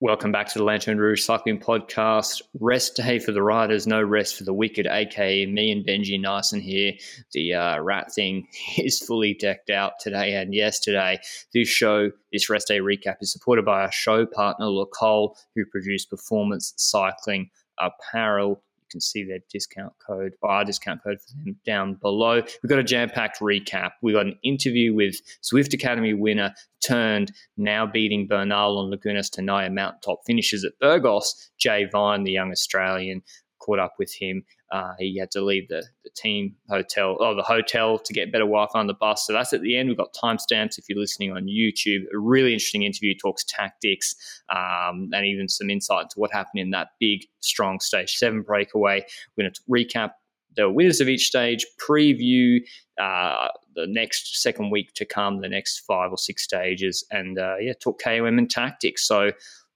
[0.00, 2.40] Welcome back to the Lanterne Rouge Cycling Podcast.
[2.60, 6.62] Rest day for the riders, no rest for the wicked, aka me and Benji Naesen
[6.62, 6.92] here.
[7.32, 8.46] The uh, rat thing
[8.78, 11.18] is fully decked out today and yesterday.
[11.52, 15.66] This show, this rest day recap, is supported by our show partner, Le Col, who
[15.66, 21.94] produce performance cycling apparel can see their discount code our discount code for them down
[21.94, 22.42] below.
[22.62, 23.90] We've got a jam packed recap.
[24.02, 29.42] We've got an interview with Zwift Academy winner turned now beating Bernal on Lagunas de
[29.42, 31.50] Neila Mountaintop finishes at Burgos.
[31.58, 33.22] Jay Vine, the young Australian,
[33.60, 34.44] caught up with him.
[34.70, 38.44] Uh, he had to leave the, the team hotel or the hotel to get better
[38.44, 39.26] Wi-Fi on the bus.
[39.26, 39.88] So that's at the end.
[39.88, 42.02] We've got timestamps if you're listening on YouTube.
[42.14, 43.14] A really interesting interview.
[43.14, 44.14] Talks tactics
[44.50, 49.04] um, and even some insight into what happened in that big, strong stage seven breakaway.
[49.36, 50.12] We're going to recap
[50.56, 52.60] the winners of each stage, preview
[53.00, 57.56] uh, the next second week to come, the next five or six stages, and uh,
[57.60, 59.06] yeah, talk KOM and tactics.
[59.06, 59.30] So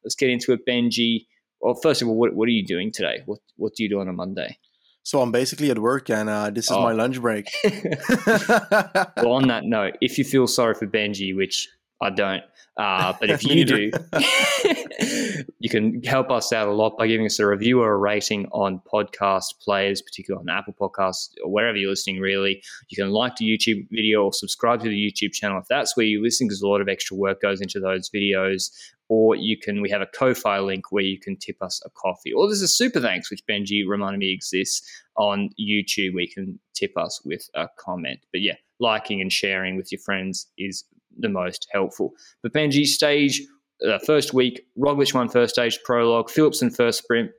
[0.05, 1.27] let's get into it, Benji.
[1.61, 3.23] Well, first of all, what, what are you doing today?
[3.27, 4.59] What what do you do on a Monday?
[5.05, 6.83] So I'm basically at work, and uh, this is oh.
[6.83, 7.48] my lunch break.
[7.64, 11.69] well, on that note, if you feel sorry for Benji, which
[12.00, 12.42] I don't,
[12.77, 13.91] uh, but if you do,
[15.59, 18.47] you can help us out a lot by giving us a review or a rating
[18.53, 22.20] on podcast players, particularly on Apple Podcasts or wherever you're listening.
[22.20, 25.97] Really, you can like the YouTube video or subscribe to the YouTube channel if that's
[25.97, 28.70] where you listen, because a lot of extra work goes into those videos
[29.13, 32.33] or you can we have a Ko-fi link where you can tip us a coffee.
[32.33, 36.59] Or there's a super thanks, which Benji reminded me exists on YouTube where you can
[36.73, 38.21] tip us with a comment.
[38.33, 40.85] But yeah, liking and sharing with your friends is
[41.19, 42.15] the most helpful.
[42.43, 43.43] But Benji, stage
[43.87, 47.33] uh, first week, Roglic won first stage prologue, Philipsen first sprint,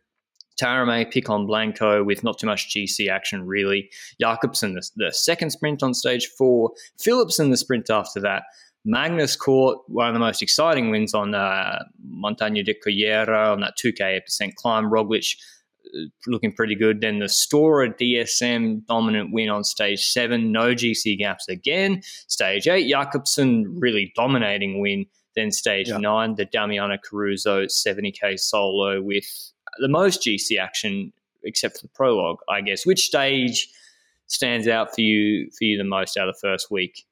[0.61, 3.89] Taaramäe pick on Blanco with not too much GC action really.
[4.21, 6.69] Jakobsen the, the second sprint on stage four,
[7.01, 8.43] Philipsen the sprint after that.
[8.85, 13.77] Magnus Cort one of the most exciting wins on uh, Montaña de Cullera on that
[13.77, 14.85] 2K percent climb.
[14.85, 15.35] Roglic
[15.85, 17.01] uh, looking pretty good.
[17.01, 20.51] Then the Storer DSM dominant win on stage seven.
[20.51, 22.01] No GC gaps again.
[22.27, 25.05] Stage eight, Jakobsen really dominating win.
[25.35, 25.97] Then stage yeah.
[25.97, 29.25] nine, the Damiano Caruso 70k solo with
[29.79, 31.11] the most GC action
[31.43, 32.85] except for the prologue, I guess.
[32.85, 33.69] Which stage
[34.27, 37.05] stands out for you for you the most out of the first week?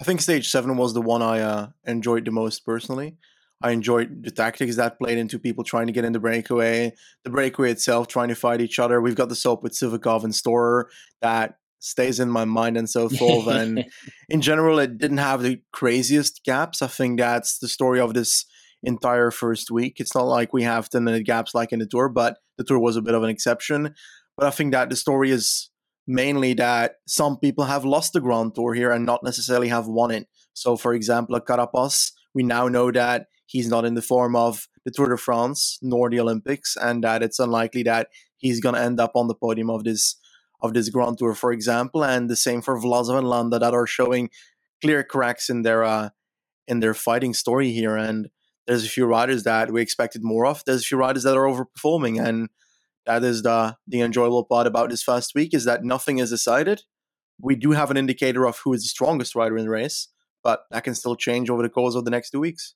[0.00, 3.16] I think stage seven was the one I uh, enjoyed the most personally.
[3.62, 6.92] I enjoyed the tactics that played into people trying to get in the breakaway,
[7.24, 9.00] the breakaway itself trying to fight each other.
[9.00, 10.90] We've got the soap with Sivakov and Storer
[11.22, 13.46] that stays in my mind and so forth.
[13.54, 13.86] and
[14.28, 16.82] in general, it didn't have the craziest gaps.
[16.82, 18.44] I think that's the story of this
[18.82, 20.00] entire first week.
[20.00, 22.78] It's not like we have 10 minute gaps like in the tour, but the tour
[22.78, 23.94] was a bit of an exception.
[24.36, 25.70] But I think that the story is
[26.06, 30.10] mainly that some people have lost the Grand Tour here and not necessarily have won
[30.10, 30.28] it.
[30.52, 34.90] So, for example, Carapaz, we now know that he's not in the form of the
[34.90, 39.00] Tour de France nor the Olympics, and that it's unlikely that he's going to end
[39.00, 40.16] up on the podium of this
[40.62, 42.04] of this Grand Tour, for example.
[42.04, 44.30] And the same for Vlasov and Landa that are showing
[44.80, 46.10] clear cracks in their uh,
[46.68, 47.96] in their fighting story here.
[47.96, 48.28] And
[48.66, 50.62] there's a few riders that we expected more of.
[50.64, 52.48] There's a few riders that are overperforming, and
[53.06, 56.82] that is the the enjoyable part about this first week is that nothing is decided.
[57.40, 60.08] We do have an indicator of who is the strongest rider in the race,
[60.42, 62.74] but that can still change over the course of the next two weeks.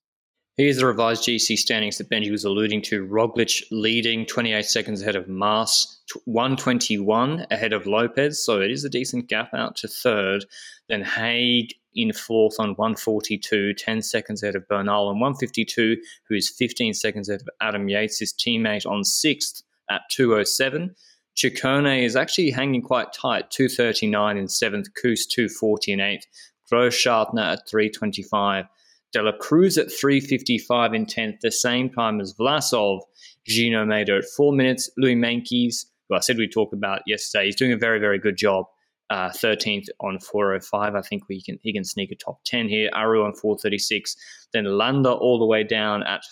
[0.56, 3.06] Here's the revised GC standings that Benji was alluding to.
[3.06, 8.90] Roglic leading 28 seconds ahead of Mas, 121 ahead of Lopez, so it is a
[8.90, 10.44] decent gap out to third.
[10.88, 15.96] Then Haig in fourth on 142, 10 seconds ahead of Bernal on 152,
[16.28, 20.94] who is 15 seconds ahead of Adam Yates, his teammate on sixth at 207.
[21.36, 26.26] Ciccone is actually hanging quite tight, 239 in seventh, Kuss 240 in eighth,
[26.70, 28.66] Grossschartner at 325,
[29.12, 33.00] De La Cruz at 355 in 10th, the same time as Vlasov.
[33.46, 37.56] Gino Mäder at four minutes, Louis Meintjes, who I said we talked about yesterday, he's
[37.56, 38.66] doing a very, very good job.
[39.08, 40.94] Uh, 13th on 405.
[40.94, 42.88] I think we can he can sneak a top 10 here.
[42.92, 44.14] Aru on 436.
[44.52, 46.22] Then Landa all the way down at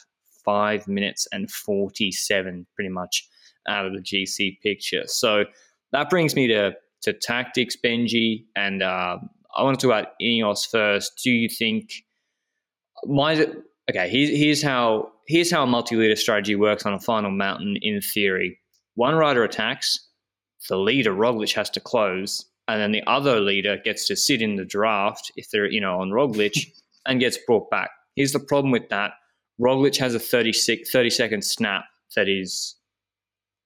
[0.44, 3.28] five minutes and 47, pretty much
[3.68, 5.02] out of the GC picture.
[5.06, 5.44] So
[5.92, 6.72] that brings me to
[7.02, 9.18] to tactics, Benji, and uh,
[9.56, 11.20] I want to talk about Ineos first.
[11.22, 11.92] Do you think
[13.04, 13.46] my
[13.88, 14.08] okay?
[14.08, 18.58] Here's, here's how here's how a multi-leader strategy works on a final mountain in theory.
[18.94, 19.98] One rider attacks,
[20.68, 24.56] the leader Roglic has to close, and then the other leader gets to sit in
[24.56, 26.58] the draft if they're you know on Roglic
[27.06, 27.90] and gets brought back.
[28.16, 29.12] Here's the problem with that:
[29.60, 31.84] Roglic has a 30, 30 second snap
[32.16, 32.77] that is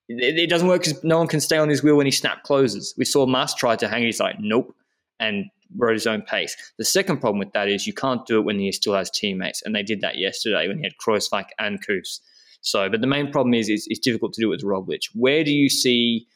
[0.08, 2.42] it, it doesn't work because no one can stay on his wheel when he snap
[2.42, 2.94] closes.
[2.96, 4.02] We saw Mas try to hang.
[4.02, 4.74] He's like, nope,
[5.20, 5.46] and
[5.76, 6.56] rode his own pace.
[6.78, 9.62] The second problem with that is you can't do it when he still has teammates,
[9.62, 12.20] and they did that yesterday when he had Kruijswijk and Kuss.
[12.60, 15.02] So, but the main problem is, is it's difficult to do it with Roglic.
[15.14, 16.26] Where do you see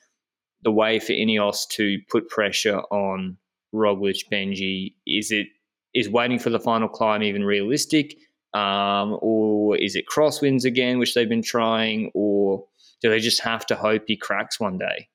[0.62, 3.36] the way for Ineos to put pressure on
[3.72, 4.94] Roglic, Benji?
[5.06, 5.46] Is it
[5.94, 8.16] is waiting for the final climb even realistic,
[8.54, 12.64] um, or is it crosswinds again, which they've been trying, or
[13.02, 15.08] do they just have to hope he cracks one day?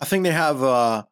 [0.00, 1.04] I think they have uh,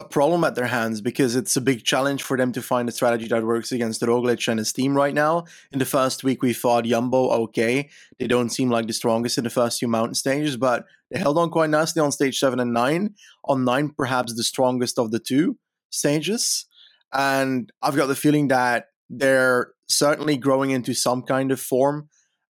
[0.00, 2.92] a problem at their hands because it's a big challenge for them to find a
[2.92, 5.44] strategy that works against Roglic and his team right now.
[5.72, 7.88] In the first week, we thought Jumbo okay.
[8.18, 11.38] They don't seem like the strongest in the first few mountain stages, but they held
[11.38, 13.14] on quite nicely on stage seven and nine.
[13.44, 15.58] On nine, perhaps the strongest of the two
[15.90, 16.66] stages.
[17.12, 22.08] And I've got the feeling that they're certainly growing into some kind of form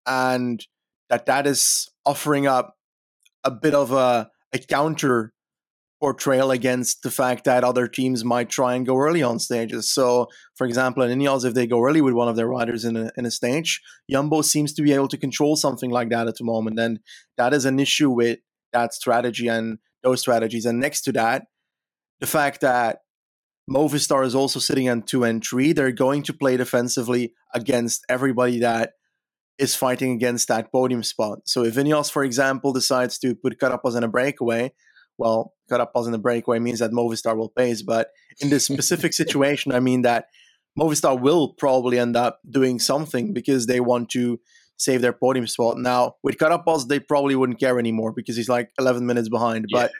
[0.06, 0.64] and
[1.12, 2.74] that that is offering up
[3.44, 5.34] a bit of a, a counter
[6.00, 9.92] portrayal against the fact that other teams might try and go early on stages.
[9.92, 12.96] So, for example, in Ineos, if they go early with one of their riders in
[12.96, 16.38] a, in a stage, Jumbo seems to be able to control something like that at
[16.38, 16.78] the moment.
[16.78, 16.98] And
[17.36, 18.38] that is an issue with
[18.72, 20.64] that strategy and those strategies.
[20.64, 21.44] And next to that,
[22.20, 23.00] the fact that
[23.70, 28.60] Movistar is also sitting on two and three, they're going to play defensively against everybody
[28.60, 28.94] that
[29.62, 31.38] is fighting against that podium spot.
[31.44, 34.72] So if Ineos, for example, decides to put Carapaz in a breakaway,
[35.18, 37.82] well, Carapaz in a breakaway means that Movistar will pace.
[37.82, 38.08] But
[38.40, 40.26] in this specific situation, I mean that
[40.78, 44.40] Movistar will probably end up doing something because they want to
[44.78, 45.78] save their podium spot.
[45.78, 49.66] Now, with Carapaz, they probably wouldn't care anymore because he's like 11 minutes behind.
[49.68, 49.82] Yeah.
[49.82, 49.92] But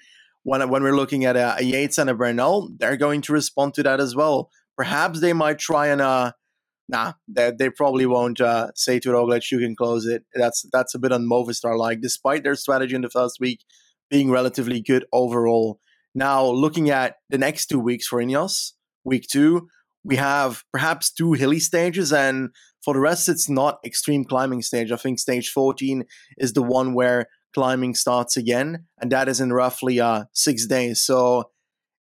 [0.42, 3.74] when, when we're looking at a, a, Yates and a Bernal, they're going to respond
[3.74, 4.50] to that as well.
[4.76, 6.32] Perhaps they might try and uh,
[6.92, 10.24] nah, they, they probably won't uh, say to Roglic, you can close it.
[10.34, 13.64] That's that's a bit on Movistar like, despite their strategy in the first week
[14.10, 15.80] being relatively good overall.
[16.14, 18.72] Now, looking at the next two weeks for Ineos,
[19.04, 19.68] week two,
[20.04, 22.50] we have perhaps two hilly stages, and
[22.84, 24.92] for the rest, it's not extreme climbing stage.
[24.92, 26.04] I think stage 14
[26.36, 31.02] is the one where climbing starts again, and that is in roughly uh, six days.
[31.02, 31.44] So,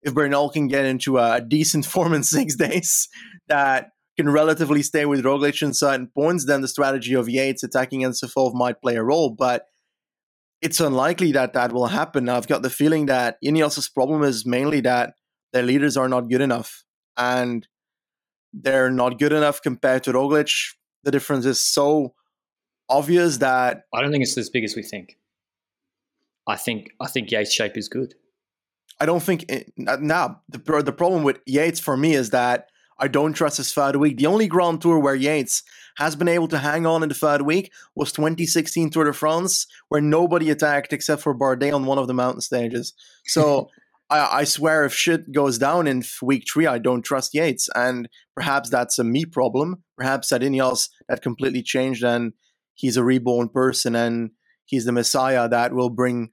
[0.03, 3.07] if Bernal can get into a decent form in six days,
[3.47, 3.91] that
[4.21, 8.13] can relatively stay with Roglic in certain points, then the strategy of Yates attacking and
[8.13, 9.29] Encephalov might play a role.
[9.29, 9.68] But
[10.62, 12.29] it's unlikely that that will happen.
[12.29, 15.15] I've got the feeling that Ineos's problem is mainly that
[15.53, 16.83] their leaders are not good enough,
[17.18, 17.68] and
[18.53, 20.51] they're not good enough compared to Roglic.
[21.03, 22.13] The difference is so
[22.88, 25.18] obvious that I don't think it's as big as we think.
[26.47, 28.13] I think I think Yates' shape is good.
[29.00, 32.70] I don't think it, now the the problem with Yates for me is that
[33.01, 34.18] I don't trust his third week.
[34.18, 35.63] The only Grand Tour where Yates
[35.98, 39.65] has been able to hang on in the third week was 2016 Tour de France,
[39.89, 42.94] where nobody attacked except for Bardet on one of the mountain stages.
[43.25, 43.69] So
[44.12, 47.69] I, I, swear, if shit goes down in week three, I don't trust Yates.
[47.74, 49.83] And perhaps that's a me problem.
[49.97, 52.33] Perhaps at Ineos that completely changed and
[52.75, 54.31] he's a reborn person and
[54.65, 56.30] he's the messiah that will bring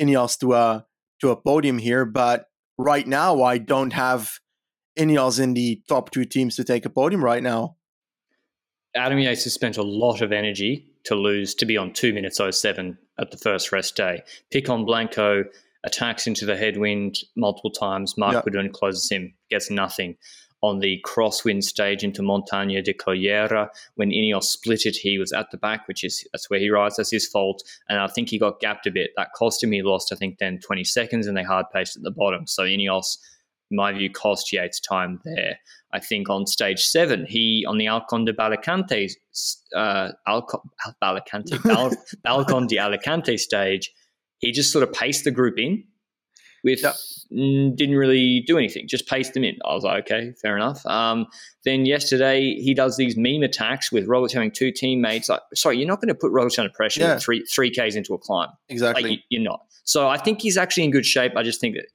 [0.00, 0.86] Ineos to a
[1.20, 2.04] to a podium here.
[2.04, 2.46] But
[2.78, 4.38] right now, I don't have
[4.98, 7.76] Ineos in the top two teams to take a podium right now.
[8.96, 12.40] Adam Yates has spent a lot of energy to lose to be on two minutes
[12.50, 14.22] 07 at the first rest day.
[14.50, 15.44] Picon Blanco
[15.84, 18.16] attacks into the headwind multiple times.
[18.16, 18.72] Mark yep.
[18.72, 20.16] closes him, gets nothing.
[20.62, 25.50] On the crosswind stage into Montaña de Cullera, when Ineos split it, he was at
[25.50, 26.96] the back, which is that's where he rides.
[26.96, 29.10] That's his fault, and I think he got gapped a bit.
[29.16, 29.72] That cost him.
[29.72, 32.46] He lost, I think, then 20 seconds, and they hard paced at the bottom.
[32.46, 33.18] So Ineos
[33.74, 35.58] my view, cost Yates time there.
[35.92, 39.10] I think on stage seven, he on the Alcon de Balicante,
[39.74, 40.60] uh, Alcon,
[41.00, 41.92] Balicante, Bal,
[42.26, 43.92] Balcon de Alicante stage,
[44.38, 45.84] he just sort of paced the group in
[46.64, 46.94] with yep.
[47.76, 49.56] didn't really do anything, just paced them in.
[49.64, 50.84] I was like, okay, fair enough.
[50.86, 51.26] Um,
[51.64, 55.28] then yesterday he does these meme attacks with Roglic having two teammates.
[55.28, 57.18] Like, sorry, you're not going to put Roglic under pressure yeah.
[57.18, 58.48] three three k's into a climb.
[58.70, 59.60] Exactly, like, you, are not.
[59.84, 61.32] So I think he's actually in good shape.
[61.36, 61.86] I just think that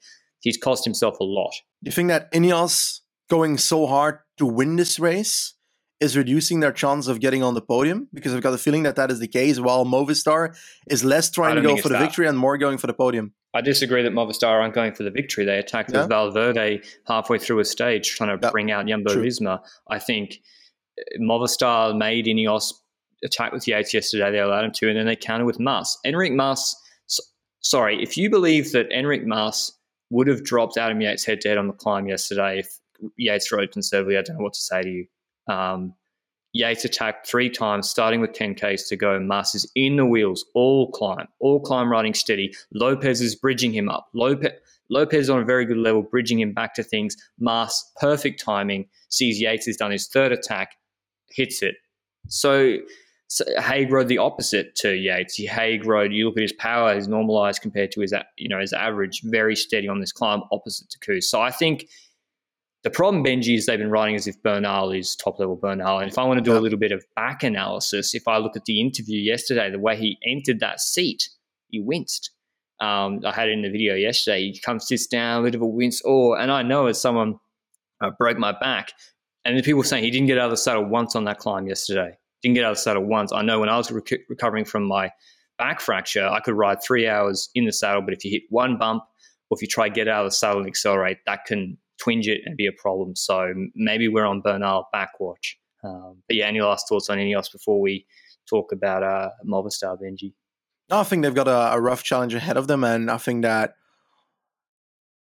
[0.42, 1.54] he's cost himself a lot.
[1.84, 5.54] Do you think that Ineos going so hard to win this race
[6.00, 8.08] is reducing their chance of getting on the podium?
[8.14, 11.56] Because I've got the feeling that that is the case, while Movistar is less trying
[11.56, 12.02] to go for the that.
[12.02, 13.34] victory and more going for the podium.
[13.54, 15.44] I disagree that Movistar aren't going for the victory.
[15.44, 16.06] They attacked yeah.
[16.06, 19.60] Valverde halfway through a stage, trying to bring out Jumbo Visma.
[19.90, 20.40] I think
[21.00, 22.74] uh, Movistar made Ineos
[23.24, 24.32] attack with Yates yesterday.
[24.32, 25.98] They allowed him to, and then they countered with Mas.
[26.06, 26.76] Enric Mas,
[27.08, 27.24] so,
[27.62, 29.72] sorry, if you believe that Enric Mas
[30.10, 32.80] would have dropped Adam Yates head to head on the climb yesterday if
[33.18, 34.18] Yates rode conservatively.
[34.18, 35.06] I don't know what to say to you.
[35.48, 35.94] Um,
[36.54, 39.20] Yates attacked three times, starting with 10Ks to go.
[39.20, 42.54] Mas is in the wheels, all climb, all climb riding steady.
[42.74, 44.08] Lopez is bridging him up.
[44.14, 44.52] Lopez,
[44.90, 47.16] Lopez on a very good level, bridging him back to things.
[47.40, 50.72] Mas, perfect timing, sees Yates has done his third attack,
[51.30, 51.76] hits it.
[52.28, 52.78] So,
[53.30, 55.38] so Haig rode the opposite to Yates.
[55.38, 58.74] Haig rode, you look at his power, his normalized compared to his, you know, his
[58.74, 61.30] average, very steady on this climb, opposite to Kuss.
[61.30, 61.88] So I think
[62.84, 66.00] the problem, Benji, is they've been writing as if Bernal is top level Bernal.
[66.00, 68.56] And if I want to do a little bit of back analysis, if I look
[68.56, 71.30] at the interview yesterday, the way he entered that seat,
[71.68, 72.32] he winced.
[72.82, 74.52] Um, I had it in the video yesterday.
[74.52, 76.02] He comes, sits down, a bit of a wince.
[76.04, 77.40] Oh, and I know as someone
[78.02, 78.94] uh, broke my back,
[79.46, 81.68] and the people saying he didn't get out of the saddle once on that climb
[81.68, 82.18] yesterday.
[82.42, 83.32] Didn't get out of the saddle once.
[83.34, 85.12] I know when I was rec- recovering from my
[85.58, 88.78] back fracture, I could ride three hours in the saddle, but if you hit one
[88.78, 89.04] bump
[89.50, 92.28] or if you try to get out of the saddle and accelerate, that can twinge
[92.28, 93.16] it and be a problem.
[93.16, 95.56] So maybe we're on Bernal backwatch.
[95.84, 98.06] Um, but yeah, any last thoughts on Ineos before we
[98.50, 100.34] talk about uh, Movistar, Benji?
[100.90, 103.44] No, I think they've got a, a, rough challenge ahead of them, and I think
[103.44, 103.76] that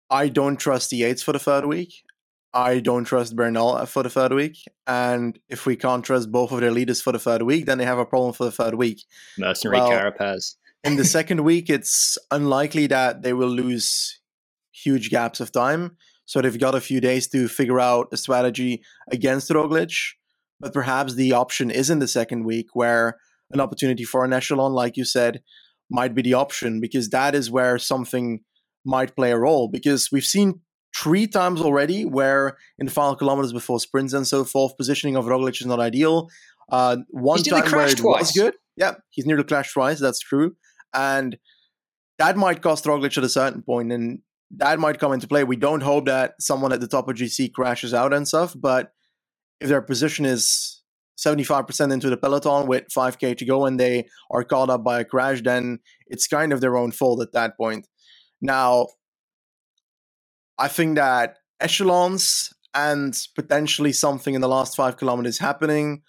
[0.09, 2.03] I don't trust the Yates for the third week.
[2.53, 6.61] I don't trust Bernal for the third week, and if we can't trust both of
[6.61, 9.03] their leaders for the third week, then they have a problem for the third week.
[9.37, 10.55] Mercenary well, Carapaz.
[10.83, 14.19] in the second week, it's unlikely that they will lose
[14.71, 15.97] huge gaps of time.
[16.25, 19.93] So they've got a few days to figure out a strategy against Roglic.
[20.59, 23.17] But perhaps the option is in the second week where
[23.51, 25.41] an opportunity for an echelon, like you said,
[25.89, 28.39] might be the option because that is where something
[28.85, 29.67] might play a role.
[29.67, 30.61] Because we've seen
[30.95, 35.25] three times already where in the final kilometers before sprints and so forth, positioning of
[35.25, 36.29] Roglic is not ideal.
[36.71, 38.21] Uh, one time where it twice.
[38.21, 38.53] was good.
[38.75, 39.99] Yeah, he's nearly crashed twice.
[39.99, 40.55] That's true.
[40.93, 41.37] And
[42.19, 43.63] that might cost Roglic at a certain.
[43.91, 44.19] And
[44.57, 45.43] that might come into play.
[45.43, 48.91] We don't hope that someone at the top of GC crashes out and stuff, but
[49.59, 50.81] if their position is
[51.17, 55.05] 75% into the peloton with 5k to go and they are caught up by a
[55.05, 57.87] crash, then it's kind of their own fault at that point.
[58.41, 58.87] Now,
[60.57, 66.01] I think that echelons and potentially something in the last five kilometers happening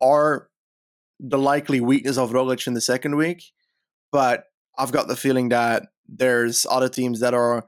[0.00, 0.48] are
[1.18, 3.42] the likely weakness of Roglic in the second week,
[4.12, 4.44] but
[4.78, 7.66] I've got the feeling that there's other teams that are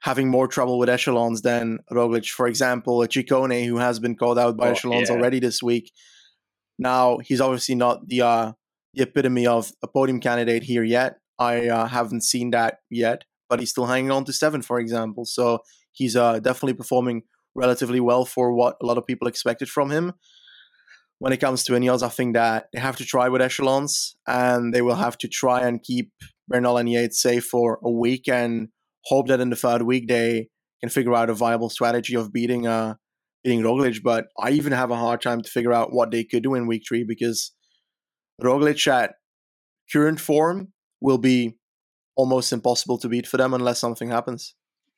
[0.00, 2.28] having more trouble with echelons than Roglic.
[2.28, 5.16] For example, a Ciccone who has been called out by oh, echelons yeah.
[5.16, 5.92] already this week.
[6.78, 8.52] Now he's obviously not the uh,
[8.94, 11.18] the epitome of a podium candidate here yet.
[11.38, 15.24] I uh, haven't seen that yet, but he's still hanging on to seven, for example.
[15.26, 15.58] So
[15.92, 17.22] he's uh, definitely performing
[17.54, 20.12] relatively well for what a lot of people expected from him.
[21.18, 24.72] When it comes to Ineos, I think that they have to try with echelons, and
[24.72, 26.12] they will have to try and keep
[26.48, 28.68] Bernal and Yates safe for a week and
[29.04, 30.48] hope that in the third week they
[30.80, 32.94] can figure out a viable strategy of beating uh
[33.44, 34.02] beating Roglic.
[34.02, 36.66] But I even have a hard time to figure out what they could do in
[36.66, 37.52] week three because
[38.42, 39.12] Roglic at
[39.92, 41.56] current form will be
[42.20, 44.54] almost impossible to beat for them unless something happens.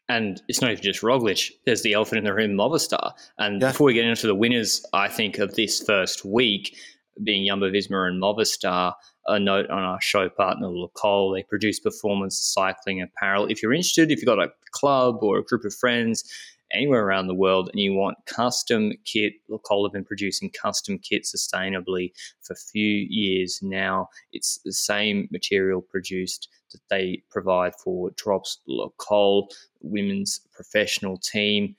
[0.09, 1.53] And it's not even just Roglic.
[1.65, 3.13] There's the elephant in the room, Movistar.
[3.39, 3.69] And yeah.
[3.69, 6.77] before we get into the winners, I think of this first week,
[7.23, 8.95] being Jumbo Visma and Movistar,
[9.27, 11.31] a note on our show partner, Le Col.
[11.31, 13.47] They produce performance cycling apparel.
[13.47, 16.25] If you're interested, if you've got a club or a group of friends
[16.73, 20.99] anywhere around the world and you want custom kit, Le Col have been producing custom
[20.99, 24.09] kit sustainably for a few years now.
[24.33, 29.49] It's the same material produced that they provide for Drops Le Col,
[29.81, 31.77] women's professional team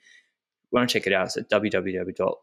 [0.74, 2.34] want to check it out, it's at www.lecol.cc.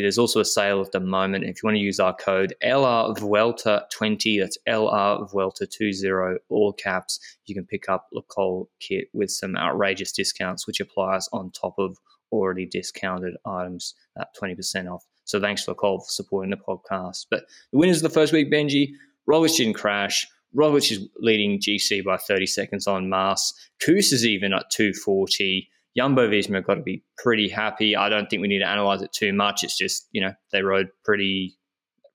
[0.00, 1.44] There's also a sale at the moment.
[1.44, 7.90] If you want to use our code LRVuelta20, that's LRVuelta20, all caps, you can pick
[7.90, 11.98] up Le Col kit with some outrageous discounts, which applies on top of
[12.32, 15.04] already discounted items at 20% off.
[15.24, 17.26] So thanks to Le Col for supporting the podcast.
[17.30, 18.92] But the winners of the first week, Benji,
[19.28, 20.26] Roglic didn't crash.
[20.56, 23.52] Roglic is leading GC by 30 seconds on Mas.
[23.80, 25.68] Kuss is even at 240.
[25.96, 27.96] Jumbo Visma got to be pretty happy.
[27.96, 29.62] I don't think we need to analyze it too much.
[29.62, 31.56] It's just you know they rode pretty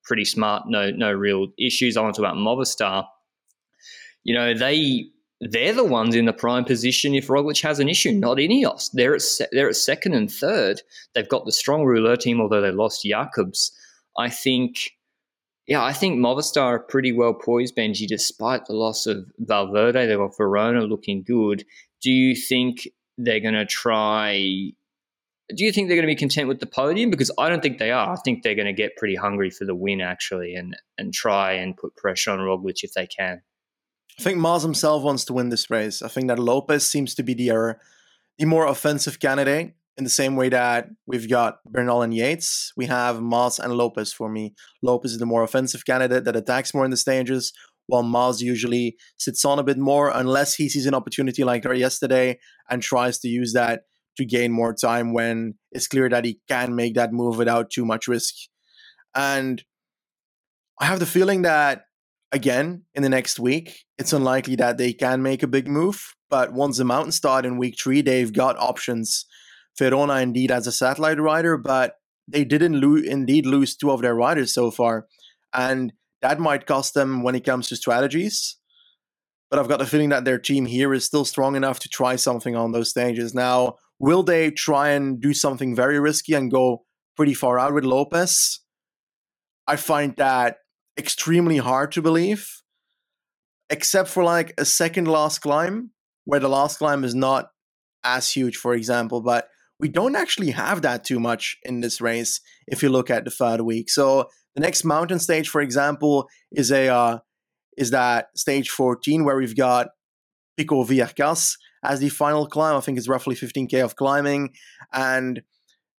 [0.03, 0.63] pretty smart.
[0.67, 1.96] No no real issues.
[1.96, 3.06] I want to talk about Movistar.
[4.24, 8.12] You know they they're the ones in the prime position if Roglic has an issue,
[8.12, 8.89] not Ineos.
[8.91, 10.82] They're at se- they're at second and third.
[11.13, 13.72] They've got the strong Rouleur team, although they lost Jakobs.
[14.17, 14.77] I think,
[15.67, 20.07] yeah, I think Movistar are pretty well poised, Benji, despite the loss of Valverde.
[20.07, 21.65] They've got Verona looking good.
[22.01, 24.71] Do you think they're going to try.
[25.50, 27.09] Do you think they're going to be content with the podium?
[27.09, 28.12] Because I don't think they are.
[28.12, 31.53] I think they're going to get pretty hungry for the win, actually, and and try
[31.53, 33.41] and put pressure on Roglic if they can.
[34.19, 36.01] I think Mas himself wants to win this race.
[36.01, 37.74] I think that Lopez seems to be the, uh,
[38.39, 42.71] the more offensive candidate in the same way that we've got Bernal and Yates.
[42.77, 44.53] We have Mas and Lopez for me.
[44.83, 47.51] Lopez is the more offensive candidate that attacks more in the stages,
[47.87, 52.37] while Mas usually sits on a bit more unless he sees an opportunity like yesterday
[52.69, 53.83] and tries to use that
[54.17, 57.85] to gain more time when it's clear that he can make that move without too
[57.85, 58.33] much risk.
[59.15, 59.63] And
[60.79, 61.83] I have the feeling that
[62.31, 66.13] again in the next week, it's unlikely that they can make a big move.
[66.29, 69.25] But once the mountain start in week three, they've got options.
[69.77, 71.96] Verona indeed as a satellite rider, but
[72.27, 75.07] they didn't lo- indeed lose two of their riders so far.
[75.53, 78.57] And that might cost them when it comes to strategies.
[79.50, 82.17] But I've got the feeling that their team here is still strong enough to try
[82.17, 83.34] something on those stages.
[83.34, 86.84] Now, will they try and do something very risky and go
[87.15, 88.60] pretty far out with Lopez?
[89.67, 90.57] I find that
[90.98, 92.62] extremely hard to believe,
[93.69, 95.91] except for like a second last climb,
[96.25, 97.51] where the last climb is not
[98.03, 99.22] as huge, for example.
[99.22, 99.48] But
[99.79, 103.31] we don't actually have that too much in this race if you look at the
[103.31, 103.89] third week.
[103.89, 107.19] So the next mountain stage, for example, is a uh,
[107.77, 109.89] is that stage 14 where we've got
[110.57, 112.75] Pico Villuercas as the final climb.
[112.75, 114.53] I think it's roughly 15k of climbing,
[114.91, 115.41] and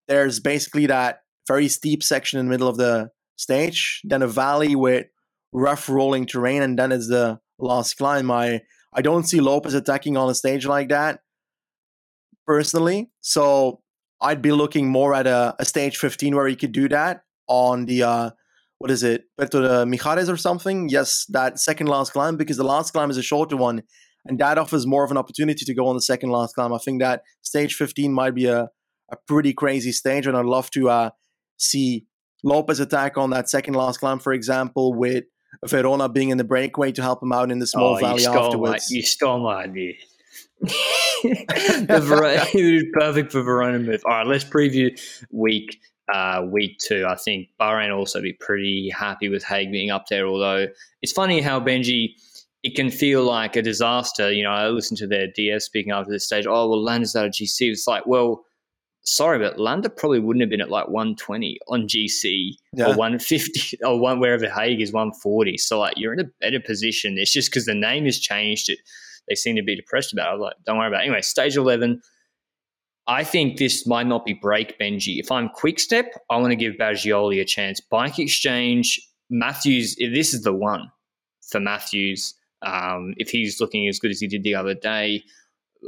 [0.07, 4.75] there's basically that very steep section in the middle of the stage, then a valley
[4.75, 5.05] with
[5.53, 8.31] rough rolling terrain, and then it's the last climb.
[8.31, 11.19] I I don't see Lopez attacking on a stage like that
[12.47, 13.81] personally, so
[14.21, 17.85] I'd be looking more at a, a stage 15 where he could do that on
[17.85, 18.29] the uh,
[18.79, 20.89] what is it, Puerto de Mijares or something?
[20.89, 23.83] Yes, that second last climb because the last climb is a shorter one,
[24.25, 26.73] and that offers more of an opportunity to go on the second last climb.
[26.73, 28.69] I think that stage 15 might be a,
[29.11, 31.09] a pretty crazy stage, and I'd love to uh,
[31.57, 32.05] see
[32.43, 35.25] Lopez attack on that second last climb, for example, with
[35.65, 38.29] Verona being in the breakaway to help him out in the small oh, valley you
[38.29, 38.91] afterwards.
[38.91, 39.93] My, you stole my idea.
[40.61, 42.45] the Verona,
[42.93, 44.01] perfect for Verona move.
[44.05, 44.99] All right, let's preview
[45.31, 45.79] week
[46.13, 47.05] uh, week two.
[47.07, 50.25] I think Bahrain also be pretty happy with Haig being up there.
[50.25, 50.67] Although
[51.01, 52.13] it's funny how Benji,
[52.63, 54.31] it can feel like a disaster.
[54.31, 56.45] You know, I listened to their DS speaking after this stage.
[56.47, 57.71] Oh well, Landa's out of GC.
[57.71, 58.45] It's like, well,
[59.07, 62.85] sorry, but Landa probably wouldn't have been at like 120 on GC yeah.
[62.85, 65.57] or 150 or one wherever Haig is 140.
[65.57, 67.17] So like you're in a better position.
[67.17, 68.69] It's just because the name has changed.
[68.69, 68.79] It
[69.27, 70.36] they seem to be depressed about.
[70.36, 70.41] it.
[70.41, 71.01] like, don't worry about.
[71.01, 71.08] it.
[71.08, 72.01] Anyway, stage 11
[73.08, 75.17] I think this might not be break Benji.
[75.19, 77.80] If I'm quick step, I want to give Bagioli a chance.
[77.80, 78.99] Bike exchange,
[79.30, 80.91] Matthews, this is the one
[81.49, 82.34] for Matthews.
[82.63, 85.23] Um, if he's looking as good as he did the other day,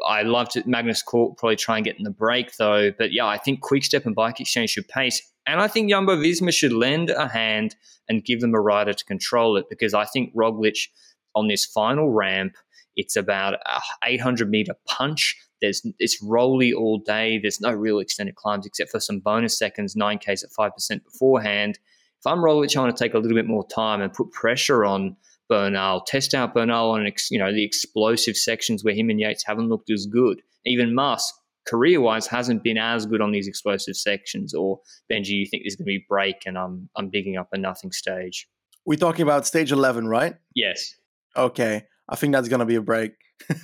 [0.08, 0.66] I loved it.
[0.66, 2.92] Magnus Cort probably try and get in the break though.
[2.92, 5.22] But yeah, I think quick step and bike exchange should pace.
[5.46, 7.76] And I think Jumbo Visma should lend a hand
[8.08, 10.88] and give them a rider to control it because I think Roglic
[11.36, 12.56] on this final ramp,
[13.00, 17.40] it's about a 800 meter punch there's it's rolly all day.
[17.40, 21.04] There's no real extended climbs except for some bonus seconds, nine Ks at five percent
[21.04, 21.80] beforehand.
[22.20, 24.86] If I'm Roglic, I want to take a little bit more time and put pressure
[24.86, 25.16] on
[25.48, 29.70] Bernal, test out Bernal on you know the explosive sections where him and Yates haven't
[29.70, 30.42] looked as good.
[30.66, 31.34] Even Musk,
[31.68, 34.54] career wise, hasn't been as good on these explosive sections.
[34.54, 34.80] Or
[35.12, 37.92] Benji, you think there's going to be break and I'm I'm bigging up a nothing
[37.92, 38.48] stage?
[38.86, 40.36] We're talking about stage eleven, right?
[40.56, 40.96] Yes.
[41.36, 43.12] Okay, I think that's going to be a break.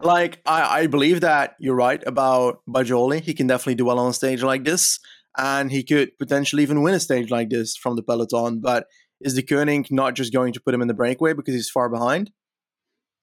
[0.00, 3.20] like I, I believe that you're right about Bagioli.
[3.20, 4.98] He can definitely do well on a stage like this,
[5.36, 8.60] and he could potentially even win a stage like this from the peloton.
[8.60, 8.86] But
[9.20, 12.30] is Deceuninck not just going to put him in the breakaway because he's far behind?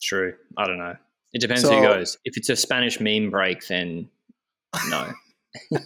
[0.02, 0.34] True.
[0.58, 0.96] I don't know.
[1.34, 2.18] It depends so, who goes.
[2.24, 4.10] If it's a Spanish meme break, then
[4.90, 5.12] no.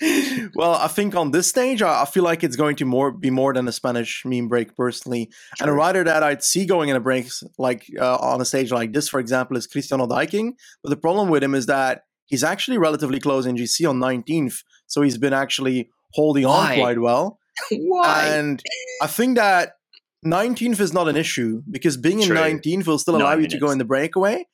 [0.54, 3.52] well, I think on this stage, I, feel like it's going to more be more
[3.52, 5.26] than a Spanish meme break personally.
[5.26, 5.36] True.
[5.60, 7.28] And a rider that I'd see going in a break
[7.58, 10.52] like uh, on a stage like this, for example, is Cristiano Deiking.
[10.82, 14.62] But the problem with him is that he's actually relatively close in GC on 19th,
[14.86, 16.72] so he's been actually holding Why?
[16.72, 17.38] on quite well.
[17.70, 18.26] Why?
[18.26, 18.62] And
[19.02, 19.74] I think that
[20.24, 22.36] 19th is not an issue because being True.
[22.36, 23.54] in 19th will still allow Nine you minutes.
[23.54, 24.46] to go in the breakaway.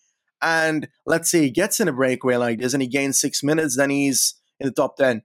[0.43, 3.77] And let's say he gets in a breakaway like this and he gains six minutes,
[3.77, 5.23] then he's in the top 10.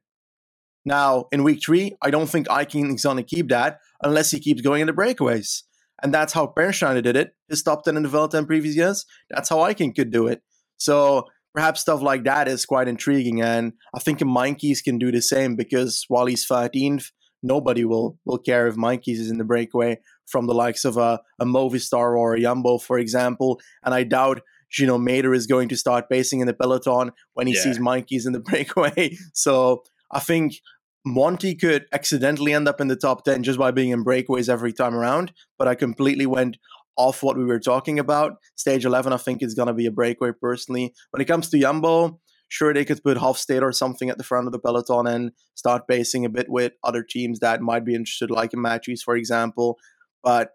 [0.85, 4.39] Now, in week three, I don't think Eiking is going to keep that unless he
[4.39, 5.63] keeps going in the breakaways.
[6.03, 7.33] And that's how Pernsteiner did it.
[7.49, 9.05] His top 10 in the Vuelta in previous years.
[9.29, 10.41] That's how Eiking could do it.
[10.77, 13.41] So perhaps stuff like that is quite intriguing.
[13.41, 18.37] And I think Meintjes can do the same because while he's 13th, nobody will, will
[18.37, 22.33] care if Meintjes is in the breakaway from the likes of a, a Movistar or
[22.33, 23.59] a Jumbo, for example.
[23.83, 27.53] And I doubt Gino Mäder is going to start pacing in the peloton when he
[27.53, 27.61] yeah.
[27.61, 29.15] sees Meintjes in the breakaway.
[29.33, 30.59] So I think
[31.05, 34.73] Monty could accidentally end up in the top 10 just by being in breakaways every
[34.73, 36.57] time around, but I completely went
[36.97, 38.37] off what we were talking about.
[38.55, 40.93] Stage 11, I think, is going to be a breakaway personally.
[41.11, 44.47] When it comes to Jumbo, sure, they could put Hofstede or something at the front
[44.47, 48.31] of the peloton and start basing a bit with other teams that might be interested,
[48.31, 49.77] like in Matthews, for example.
[50.23, 50.51] But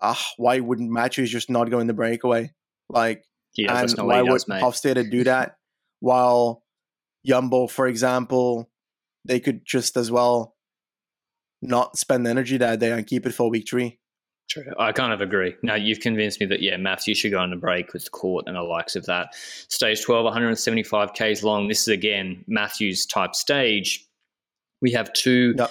[0.00, 2.52] ah, why wouldn't Matthews just not go in the breakaway?
[2.88, 4.62] Like, Yeah, and not why would mate.
[4.62, 5.56] Hofstede do that?
[6.00, 6.62] While
[7.26, 8.70] Jumbo, for example,
[9.26, 10.54] they could just as well
[11.62, 13.98] not spend the energy that day and keep it for week three.
[14.48, 14.72] True.
[14.78, 15.56] I kind of agree.
[15.62, 18.44] Now you've convinced me that yeah, Matthews should go on a break with the Cort
[18.46, 19.34] and the likes of that.
[19.34, 21.66] Stage 12, 175 Ks long.
[21.66, 24.06] This is again Matthews type stage.
[24.80, 25.70] We have two Yep.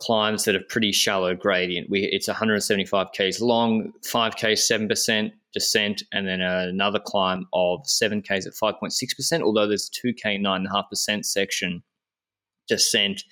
[0.00, 1.90] climbs that are pretty shallow gradient.
[1.90, 8.22] We it's 175 Ks long, 5 Ks, 7% descent, and then another climb of 7
[8.22, 11.82] Ks at 5.6%, although there's a 2K 9.5% section
[12.66, 13.24] descent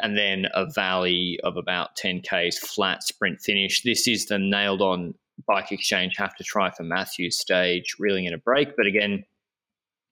[0.00, 3.82] and then a valley of about 10 k's flat sprint finish.
[3.82, 5.14] This is the nailed on
[5.46, 8.76] bike exchange have to try for Matthews stage, reeling in a break.
[8.76, 9.24] But again,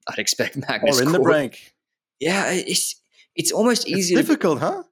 [0.08, 1.00] I'd expect Magnus.
[1.00, 1.74] or in the break.
[2.20, 2.96] Yeah, it's
[3.35, 4.82] it's almost It's easy to difficult, huh?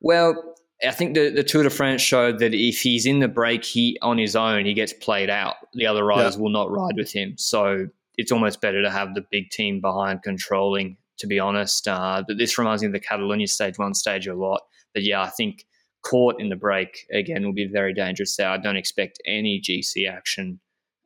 [0.00, 0.54] well,
[0.84, 3.98] I think the, the Tour de France showed that if he's in the break, he
[4.02, 5.56] on his own, he gets played out.
[5.74, 7.34] The other riders will not ride with him.
[7.36, 11.86] So it's almost better to have the big team behind controlling, to be honest.
[11.88, 14.62] Uh, but this reminds me of the Catalonia stage one stage a lot.
[14.94, 15.64] But yeah, I think
[16.02, 18.48] caught in the break again will be very dangerous there.
[18.48, 20.60] I don't expect any GC action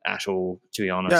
[0.05, 1.13] at all, to be honest.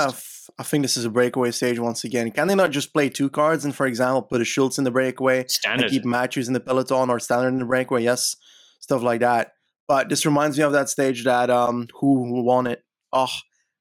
[0.50, 2.32] Yeah, I think this is a breakaway stage once again.
[2.32, 4.91] Can they not just play two cards and, for example, put a Schultz in the
[4.91, 8.04] breakaway and keep Matthews in the peloton or Standard in the breakaway?
[8.04, 8.36] Yes,
[8.80, 9.52] stuff like that.
[9.88, 12.84] But this reminds me of that stage that um who won it?
[13.13, 13.28] Oh,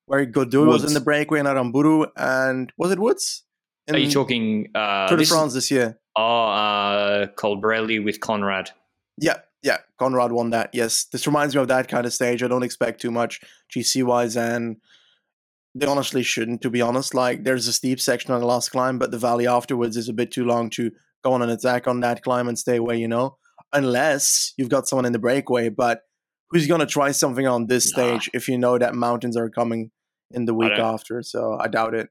[0.06, 3.42] where Godu was in the breakaway and Aranburu and was it Woods?
[3.88, 5.98] Are you talking uh, Tour de France this year?
[6.16, 8.70] Oh, uh, Colbrelli with Konrad.
[9.18, 10.70] Yeah, yeah, Konrad won that.
[10.72, 12.42] Yes, this reminds me of that kind of stage.
[12.42, 13.40] I don't expect too much
[13.74, 14.76] GC wise, and
[15.74, 16.62] they honestly shouldn't.
[16.62, 19.46] To be honest, like there's a steep section on the last climb, but the valley
[19.46, 20.90] afterwards is a bit too long to
[21.22, 22.96] go on an attack on that climb and stay away.
[22.96, 23.36] You know,
[23.72, 25.68] unless you've got someone in the breakaway.
[25.68, 26.00] But
[26.50, 28.02] who's gonna try something on this Nah.
[28.18, 29.90] stage if you know that mountains are coming
[30.32, 31.22] in the week after?
[31.22, 32.08] So I doubt it.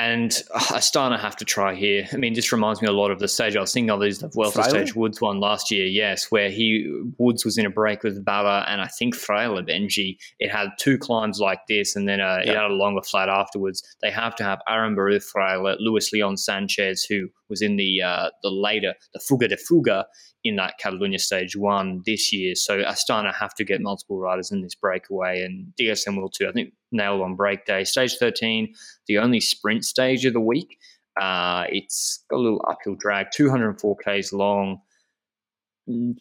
[0.00, 2.08] And uh, Astana have to try here.
[2.10, 4.02] I mean, this reminds me a lot of the stage I was thinking of.
[4.02, 4.70] Is the Fraile?
[4.70, 8.64] stage Woods won last year, yes, where he Woods was in a break with Bala
[8.66, 10.16] and I think Fraile Benji.
[10.38, 13.82] It had two climbs like this, and then uh, it had a longer flat afterwards.
[14.00, 18.50] They have to have Aranburu Fraile, Luis Leon Sanchez, who was in the uh, the
[18.50, 20.06] later the Fuga de Fuga
[20.42, 22.54] in that Catalonia stage one this year.
[22.54, 26.48] So Astana have to get multiple riders in this breakaway, and DSM will too.
[26.48, 27.84] I think nailed on break day.
[27.84, 28.74] Stage thirteen
[29.06, 30.78] the only sprint stage of the week.
[31.20, 34.80] Uh, it's got a little uphill drag, 204 k's long.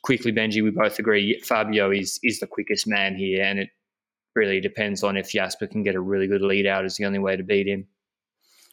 [0.01, 3.69] Quickly, Benji, we both agree Fabio is is the quickest man here, and it
[4.35, 6.85] really depends on if Jasper can get a really good lead out.
[6.85, 7.87] Is the only way to beat him.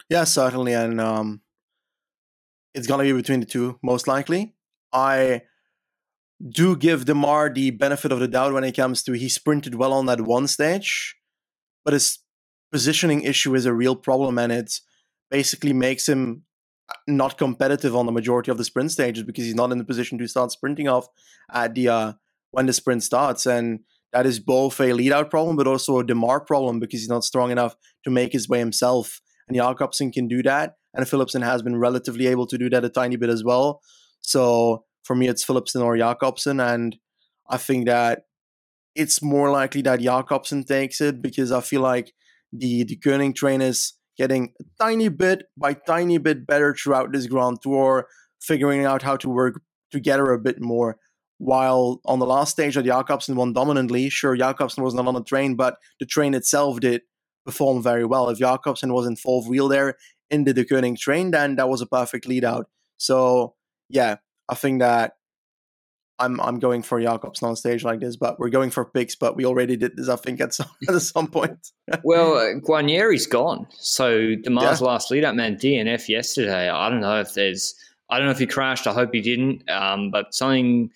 [0.09, 1.43] Yeah, certainly, and um,
[2.73, 4.56] it's gonna be between the two, most likely.
[4.92, 5.42] I
[6.51, 9.92] do give Démare the benefit of the doubt when it comes to he sprinted well
[9.92, 11.16] on that one stage,
[11.85, 12.18] but his
[12.72, 14.81] positioning issue is a real problem, and it
[15.31, 16.42] basically makes him
[17.07, 20.18] not competitive on the majority of the sprint stages because he's not in the position
[20.18, 21.09] to start sprinting off
[21.53, 22.12] at the uh,
[22.51, 23.81] when the sprint starts, and
[24.12, 27.25] that is both a lead out problem, but also a Démare problem because he's not
[27.25, 31.62] strong enough to make his way himself and Jakobsen can do that, and Philipsen has
[31.62, 33.81] been relatively able to do that a tiny bit as well.
[34.27, 36.97] So for me, it's Philipsen or Jakobsen, and
[37.49, 38.25] I think that
[38.97, 42.12] it's more likely that Jakobsen takes it because I feel like
[42.53, 47.27] the the Koenig train is getting a tiny bit by tiny bit better throughout this
[47.29, 48.09] Grand Tour,
[48.41, 49.61] figuring out how to work
[49.93, 50.97] together a bit more.
[51.39, 55.23] While on the last stage that Jakobsen won dominantly, sure Jakobsen was not on the
[55.23, 57.03] train, but the train itself did
[57.45, 58.29] perform very well.
[58.29, 59.97] If Jakobsen was in full wheel there
[60.31, 62.67] in the Deceuninck train, then that was a perfect lead out.
[62.97, 63.55] So
[63.88, 64.16] yeah,
[64.49, 65.16] I think that
[66.18, 69.37] I'm I'm going for Jakobsen on stage like this, but we're going for picks, but
[69.37, 71.72] we already did this, I think, at some at some point.
[72.03, 76.68] Well, uh, Guarnieri's gone, so Démare's last lead up man DNF yesterday.
[76.68, 77.75] I don't know if there's,
[78.09, 78.87] I don't know if he crashed.
[78.87, 79.68] I hope he didn't.
[79.70, 80.90] Um, but something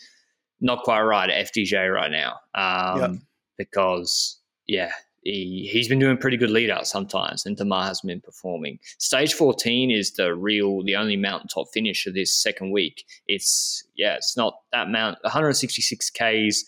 [0.60, 2.36] not quite right at FDJ right now.
[2.54, 3.12] Um, Yeah.
[3.58, 4.92] because yeah,
[5.30, 8.78] he, he's been doing pretty good lead out sometimes, and Démare hasn't been performing.
[8.98, 13.04] Stage 14 is the real, the only mountaintop finish of this second week.
[13.26, 16.64] It's, yeah, it's not that mount, 166 Ks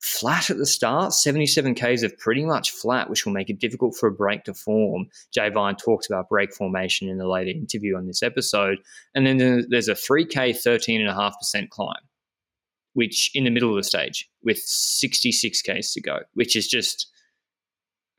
[0.00, 3.94] flat at the start, 77 Ks of pretty much flat, which will make it difficult
[3.94, 5.06] for a break to form.
[5.30, 8.78] Jay Vine talks about break formation in a later interview on this episode.
[9.14, 12.00] And then there- there's a 3K 13.5% climb,
[12.94, 17.06] which in the middle of the stage with 66 Ks to go, which is just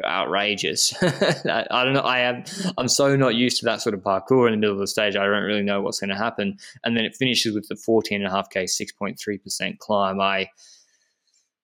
[0.05, 0.93] outrageous.
[1.01, 2.01] I, I don't know.
[2.01, 2.43] I am
[2.77, 5.15] I'm so not used to that sort of parkour in the middle of the stage.
[5.15, 6.57] I don't really know what's going to happen.
[6.83, 10.19] And then it finishes with the 14.5k 6.3% climb.
[10.19, 10.49] I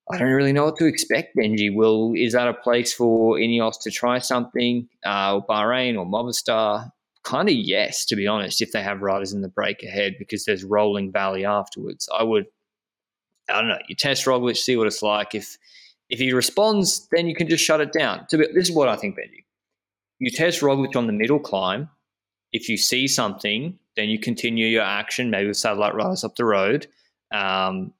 [0.09, 1.73] I don't really know what to expect, Benji.
[1.73, 6.89] Will is that a place for Ineos to try something, uh, or Bahrain or Movistar?
[7.23, 8.61] Kind of yes, to be honest.
[8.61, 12.45] If they have riders in the break ahead, because there's rolling valley afterwards, I would.
[13.49, 13.79] I don't know.
[13.89, 15.35] You test Roglic, see what it's like.
[15.35, 15.57] If
[16.09, 18.25] if he responds, then you can just shut it down.
[18.31, 19.43] Be, this is what I think, Benji.
[20.19, 21.89] You test Roglic on the middle climb.
[22.51, 26.45] If you see something, then you continue your action, maybe with satellite riders up the
[26.45, 26.87] road.
[27.31, 27.93] Um,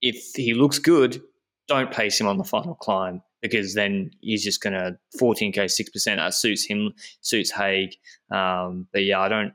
[0.00, 1.20] if he looks good,
[1.66, 6.04] don't pace him on the final climb because then he's just going to 14k 6%
[6.04, 7.94] that suits him suits Haig
[8.30, 9.52] um, but yeah I don't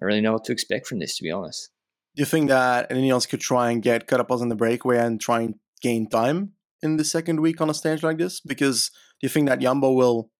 [0.00, 1.70] I really know what to expect from this to be honest
[2.14, 5.20] do you think that anyone else could try and get Carapaz on the breakaway and
[5.20, 9.26] try and gain time in the second week on a stage like this because do
[9.26, 10.30] you think that Jumbo will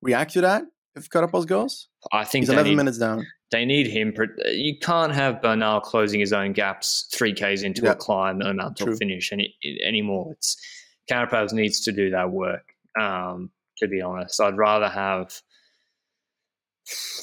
[0.00, 3.86] react to that if Carapaz goes I think he's 11 need, minutes down they need
[3.86, 4.14] him.
[4.46, 8.54] You can't have Bernal closing his own gaps three k's into a climb and a
[8.54, 10.32] mountain finish any anymore.
[10.32, 10.56] It's
[11.08, 12.64] Carapaz needs to do that work.
[12.98, 15.40] Um, to be honest, I'd rather have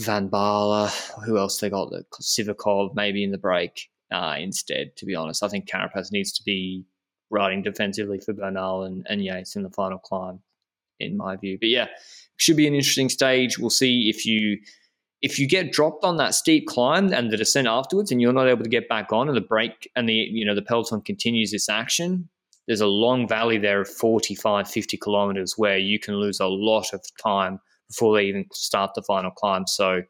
[0.01, 0.89] Van Baarle.
[1.25, 1.89] Who else they got?
[1.89, 4.95] The Sivakov maybe in the break uh, instead.
[4.97, 6.86] To be honest, I think Carapaz needs to be
[7.30, 10.39] riding defensively for Bernal and, and Yates in the final climb,
[11.00, 11.58] in my view.
[11.60, 11.88] But yeah,
[12.38, 13.60] should be an interesting stage.
[13.60, 14.60] We'll see if you
[15.22, 18.48] if you get dropped on that steep climb and the descent afterwards and you're not
[18.48, 21.52] able to get back on and the break and the you know the peloton continues
[21.52, 22.30] this action
[22.68, 26.94] there's a long valley there of 45 50 kilometers where you can lose a lot
[26.94, 30.02] of time before they even start the final climb so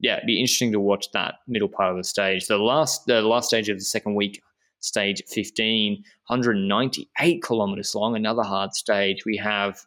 [0.00, 3.22] yeah it'd be interesting to watch that middle part of the stage the last the
[3.22, 4.42] last stage of the second week
[4.82, 9.80] stage 15 198 kilometers long another hard stage we have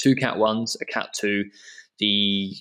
[0.00, 1.44] two cat ones a cat two
[1.98, 2.54] the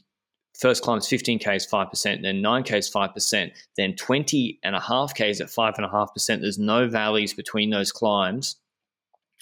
[0.59, 5.13] first climb is 15k is 5%, then 9k is 5%, then 20 and a half
[5.13, 6.41] k is at 5.5%.
[6.41, 8.55] There's no valleys between those climbs.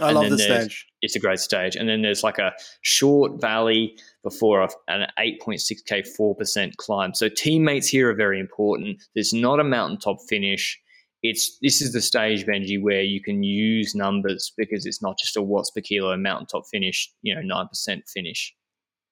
[0.01, 0.87] I and love the stage.
[1.01, 1.75] It's a great stage.
[1.75, 7.13] And then there's like a short valley before an 8.6k 4% climb.
[7.13, 9.03] So teammates here are very important.
[9.13, 10.79] There's not a mountaintop finish.
[11.23, 15.37] It's this is the stage, Benji, where you can use numbers because it's not just
[15.37, 18.53] a watts per kilo mountaintop finish, you know, nine percent finish.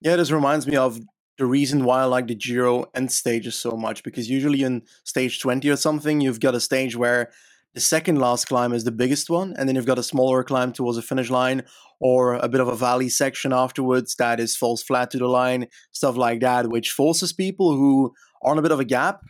[0.01, 0.99] Yeah, this reminds me of
[1.37, 5.39] the reason why I like the Giro end stages so much because usually in stage
[5.39, 7.31] 20 or something, you've got a stage where
[7.73, 10.73] the second last climb is the biggest one, and then you've got a smaller climb
[10.73, 11.63] towards the finish line
[12.01, 15.67] or a bit of a valley section afterwards that is falls flat to the line,
[15.91, 19.21] stuff like that, which forces people who are on a bit of a gap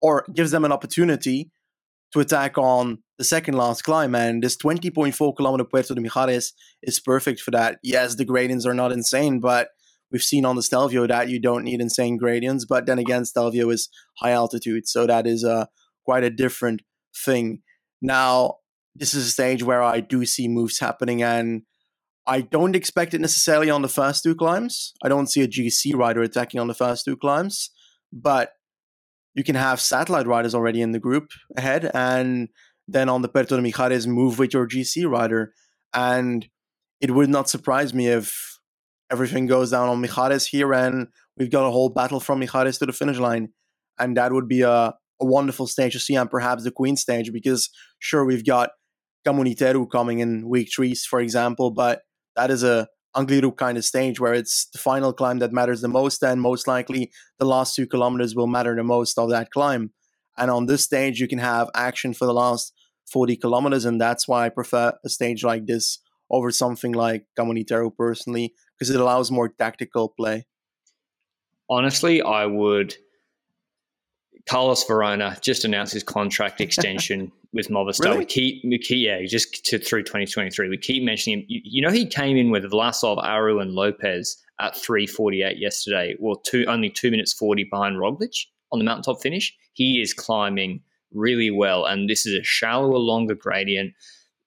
[0.00, 1.50] or gives them an opportunity
[2.12, 4.14] to attack on the second last climb.
[4.14, 7.78] And this 20.4 kilometer Puerto de Mijares is perfect for that.
[7.82, 9.68] Yes, the gradients are not insane, but
[10.10, 13.70] we've seen on the Stelvio that you don't need insane gradients, but then again, Stelvio
[13.70, 15.66] is high altitude, so that is uh,
[16.04, 16.82] quite a different
[17.24, 17.62] thing.
[18.02, 18.56] Now,
[18.94, 21.62] this is a stage where I do see moves happening, and
[22.26, 24.92] I don't expect it necessarily on the first two climbs.
[25.02, 27.70] I don't see a GC rider attacking on the first two climbs,
[28.12, 28.52] but
[29.34, 32.48] you can have satellite riders already in the group ahead, and
[32.88, 35.52] then on the Puerto de Mijares, move with your GC rider.
[35.94, 36.46] And
[37.00, 38.58] it would not surprise me if
[39.10, 42.86] everything goes down on Mijares here, and we've got a whole battle from Mijares to
[42.86, 43.48] the finish line,
[43.98, 47.32] and that would be a, a wonderful stage to see, and perhaps the Queen stage,
[47.32, 48.70] because sure we've got
[49.26, 52.02] Comunitario coming in week three, for example, but
[52.36, 55.88] that is a Angliru kind of stage where it's the final climb that matters the
[55.88, 59.92] most, and most likely the last two kilometers will matter the most of that climb.
[60.36, 62.72] And on this stage, you can have action for the last
[63.10, 65.98] 40 kilometers, and that's why I prefer a stage like this
[66.30, 70.46] over something like Comunitario personally, because it allows more tactical play.
[71.68, 72.96] Honestly, I would.
[74.48, 78.04] Carlos Verona just announced his contract extension with Movistar.
[78.04, 78.18] Really?
[78.18, 80.68] We keep, we keep, yeah, just to, through 2023.
[80.68, 81.46] We keep mentioning him.
[81.48, 86.40] You, you, know, he came in with Vlasov, Aru, and Lopez at 3:48 yesterday, or
[86.44, 89.54] two only two minutes 40 behind Roglic on the mountaintop finish.
[89.74, 93.94] He is climbing really well, and this is a shallower, longer gradient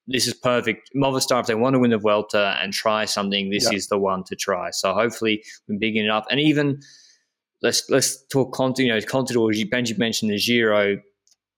[0.07, 0.91] this is perfect.
[0.95, 4.23] Movistar, if they want to win the Vuelta and try something, this is the one
[4.25, 4.69] to try.
[4.69, 6.25] So hopefully we are big it up.
[6.29, 6.79] And even
[7.65, 10.97] let's let's talk Conti, you know, Contador, Benji mentioned the Giro,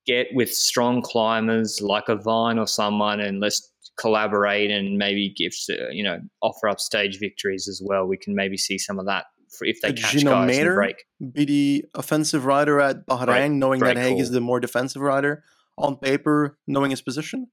[0.05, 5.51] get with strong climbers like a Vine or someone and let's collaborate and maybe give,
[5.91, 8.05] you know, offer up stage victories as well.
[8.05, 9.25] We can maybe see some of that
[9.61, 11.03] if they catch Gino guys Mäder break.
[11.33, 15.43] Be the offensive rider at Bahrain, knowing that Haig is the more defensive rider
[15.77, 17.47] on paper, knowing his position?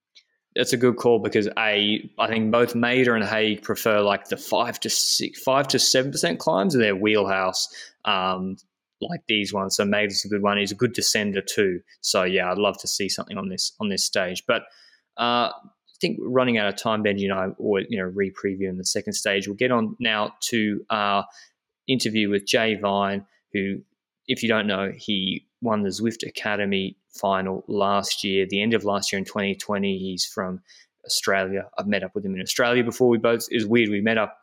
[0.55, 4.37] That's a good call because a I think both Mader and Haig prefer like the
[4.37, 7.69] five to six, five to seven percent climbs in their wheelhouse,
[8.05, 8.57] um,
[9.01, 9.77] like these ones.
[9.77, 10.59] So Mader's a good one.
[10.59, 11.81] He's a good descender too.
[12.01, 14.45] So yeah, I'd love to see something on this on this stage.
[14.47, 14.63] But
[15.17, 18.85] uh, I think running out of time, Benji and I, or you know, re-previewing the
[18.85, 19.47] second stage.
[19.47, 21.27] We'll get on now to our
[21.87, 23.81] interview with Jay Vine, who,
[24.27, 28.85] if you don't know, he won the Zwift Academy final last year, the end of
[28.85, 29.99] last year in 2020.
[29.99, 30.61] He's from
[31.05, 31.69] Australia.
[31.79, 33.09] I've met up with him in Australia before.
[33.09, 33.91] We both, was weird.
[33.91, 34.37] We met up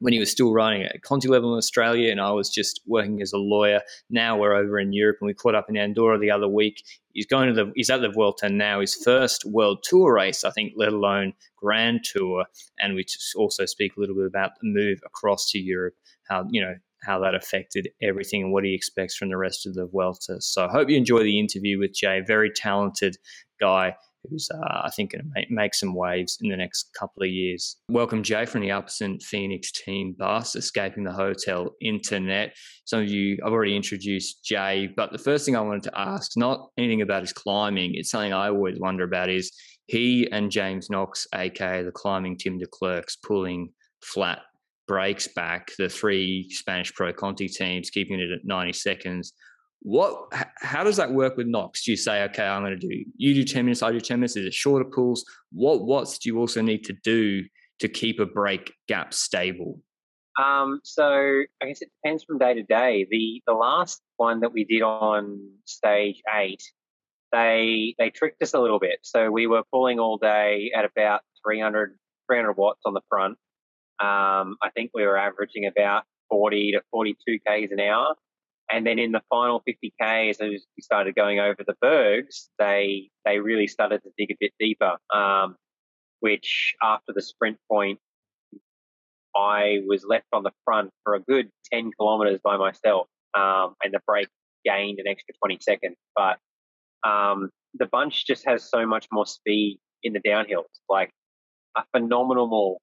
[0.00, 3.20] when he was still riding at Conti level in Australia, and I was just working
[3.20, 3.80] as a lawyer.
[4.10, 6.84] Now we're over in Europe, and we caught up in Andorra the other week.
[7.12, 10.50] He's going to the he's at the Vuelta now, his first World Tour race, I
[10.50, 12.44] think, let alone Grand Tour.
[12.78, 13.04] And we
[13.36, 15.94] also speak a little bit about the move across to Europe,
[16.28, 19.74] how you know how that affected everything and what he expects from the rest of
[19.74, 20.40] the Vuelta.
[20.40, 23.16] So I hope you enjoy the interview with Jay, very talented
[23.60, 23.94] guy
[24.28, 27.28] who's, uh, I think, going to make, make, some waves in the next couple of
[27.28, 27.76] years.
[27.90, 32.54] Welcome, Jay, from the Alpecin Fenix team bus, Escaping the Hotel Internet.
[32.84, 36.32] Some of you, I've already introduced Jay, but the first thing I wanted to ask,
[36.36, 39.52] not anything about his climbing, it's something I always wonder about is
[39.86, 44.40] he and James Knox, aka the climbing Tim Declercq, pulling flat
[44.86, 49.32] breaks back, the three Spanish Pro Conti teams, keeping it at 90 seconds
[49.82, 51.84] what how does that work with Knox?
[51.84, 54.20] Do you say, okay, I'm going to do you do 10 minutes, I do 10
[54.20, 54.36] minutes?
[54.36, 55.24] Is it shorter pulls?
[55.52, 57.44] What what's do you also need to do
[57.80, 59.80] to keep a break gap stable?
[60.38, 63.06] Um, so I guess it depends from day to day.
[63.10, 66.62] The the last one that we did on stage eight,
[67.32, 68.98] they they tricked us a little bit.
[69.02, 71.96] So we were pulling all day at about 300,
[72.28, 73.38] 300 watts on the front.
[74.00, 78.14] Um, I think we were averaging about 40 to 42 k's an hour.
[78.70, 83.38] And then in the final 50k, as we started going over the bergs, they they
[83.38, 84.96] really started to dig a bit deeper.
[85.12, 85.56] Um,
[86.20, 87.98] which after the sprint point,
[89.36, 93.94] I was left on the front for a good 10 kilometers by myself, um, and
[93.94, 94.28] the break
[94.64, 95.96] gained an extra 20 seconds.
[96.16, 96.38] But
[97.08, 101.10] um, the bunch just has so much more speed in the downhills, like
[101.76, 102.80] a phenomenal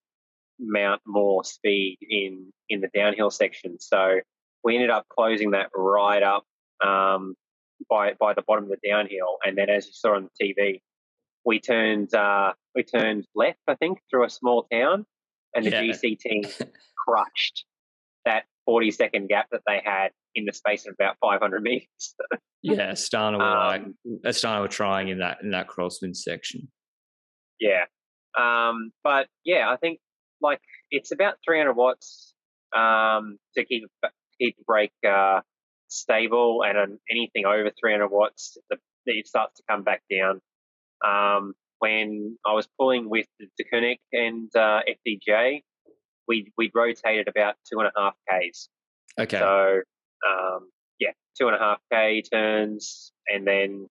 [0.61, 3.77] amount more speed in in the downhill section.
[3.79, 4.21] So
[4.65, 6.43] we ended up closing that right up
[6.85, 7.35] um,
[7.89, 10.81] by by the bottom of the downhill, and then as you saw on the TV,
[11.45, 15.05] we turned uh, we turned left, I think, through a small town,
[15.53, 15.83] and the yeah.
[15.83, 16.43] GC team
[17.07, 17.63] crushed
[18.25, 22.15] that 40 second gap that they had in the space of about 500 meters.
[22.63, 23.83] yeah, Astana were um, like
[24.25, 26.67] Astana were trying in that in that crosswind section.
[27.59, 27.85] Yeah,
[28.37, 29.99] um, but yeah, I think
[30.41, 32.33] like it's about 300 watts
[32.75, 33.83] um, to keep
[34.39, 35.41] keep the break uh,
[35.87, 40.41] stable, and anything over 300 watts, the, it starts to come back down.
[41.05, 45.61] Um, when I was pulling with the Deceuninck and uh, FDJ,
[46.27, 48.69] we we rotated about two and a half k's.
[49.19, 49.37] Okay.
[49.37, 49.81] So
[50.27, 50.69] um,
[50.99, 53.87] yeah, two and a half k turns, and then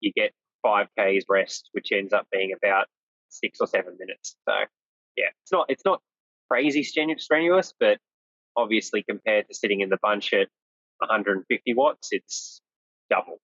[0.00, 2.86] you get five k's rest, which ends up being about
[3.28, 4.36] six or seven minutes.
[4.48, 4.54] So
[5.16, 6.00] yeah, it's not it's not
[6.50, 7.98] crazy strenuous, but
[8.56, 10.48] obviously compared to sitting in the bunch at
[10.98, 12.60] 150 watts, it's
[13.10, 13.40] double.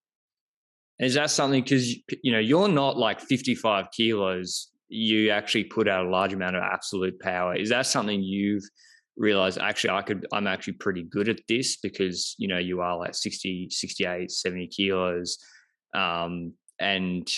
[0.98, 4.68] Is that something because you know you're not like 55 kilos?
[4.88, 7.56] You actually put out a large amount of absolute power.
[7.56, 8.64] Is that something you've
[9.16, 9.58] realized?
[9.58, 10.26] Actually, I could.
[10.32, 14.66] I'm actually pretty good at this because you know you are like 60, 68, 70
[14.68, 15.38] kilos.
[15.94, 17.30] Um, and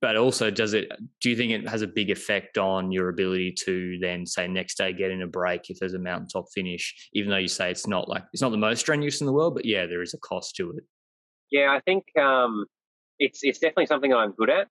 [0.00, 3.50] but also does it do you think it has a big effect on your ability
[3.50, 7.30] to then say next day get in a break if there's a mountaintop finish even
[7.30, 9.64] though you say it's not like it's not the most strenuous in the world but
[9.64, 10.84] yeah there is a cost to it?
[11.50, 12.66] Yeah i think um,
[13.18, 14.68] it's it's definitely something i'm good at.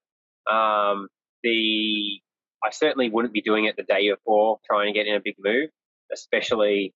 [0.52, 1.08] Um,
[1.42, 2.20] the
[2.64, 5.34] i certainly wouldn't be doing it the day before trying to get in a big
[5.40, 5.68] move
[6.12, 6.94] especially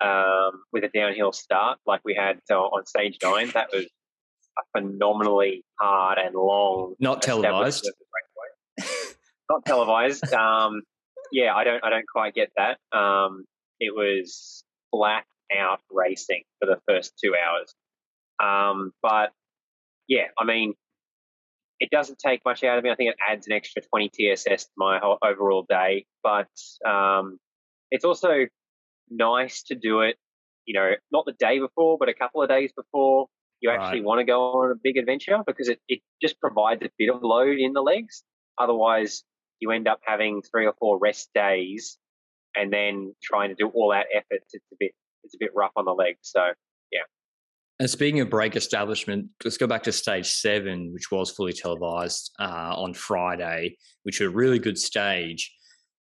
[0.00, 3.50] um, with a downhill start like we had uh, on stage nine.
[3.54, 3.86] That was
[4.58, 6.94] a phenomenally hard and long.
[7.00, 7.90] Not televised.
[9.50, 10.32] Not televised.
[10.32, 10.82] Um,
[11.32, 11.84] yeah, I don't.
[11.84, 12.78] I don't quite get that.
[12.96, 13.44] Um,
[13.80, 17.74] it was black out racing for the first two hours.
[18.42, 19.30] Um, but
[20.08, 20.74] yeah, I mean,
[21.80, 22.90] it doesn't take much out of me.
[22.90, 26.06] I think it adds an extra 20 TSS to my whole overall day.
[26.22, 26.48] But
[26.88, 27.38] um,
[27.90, 28.46] it's also
[29.10, 30.16] nice to do it,
[30.66, 33.26] you know, not the day before, but a couple of days before
[33.64, 34.04] you actually right.
[34.04, 37.22] want to go on a big adventure because it, it just provides a bit of
[37.22, 38.22] load in the legs.
[38.58, 39.24] Otherwise,
[39.58, 41.96] you end up having three or four rest days
[42.54, 44.42] and then trying to do all that effort.
[44.52, 46.18] It's a bit it's a bit rough on the legs.
[46.22, 46.42] So
[46.92, 47.00] yeah.
[47.80, 52.32] And speaking of break establishment, let's go back to stage seven, which was fully televised
[52.38, 55.50] uh, on Friday, which was a really good stage.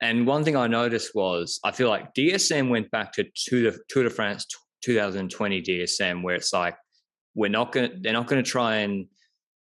[0.01, 3.79] And one thing I noticed was I feel like DSM went back to Tour de,
[3.91, 4.47] Tour de France
[4.83, 6.75] 2020 DSM, where it's like
[7.35, 9.07] we're not going to they're not going to try and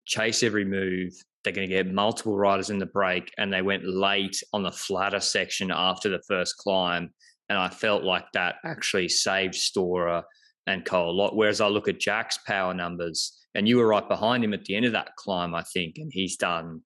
[0.05, 1.13] chase every move
[1.43, 4.71] they're going to get multiple riders in the break, and they went late on the
[4.71, 7.13] flatter section after the first climb,
[7.47, 10.23] and I felt like that actually saved Storer
[10.67, 11.35] and Cole a lot.
[11.35, 14.75] Whereas I look at Jack's power numbers, and you were right behind him at the
[14.75, 16.81] end of that climb, I think, and he's done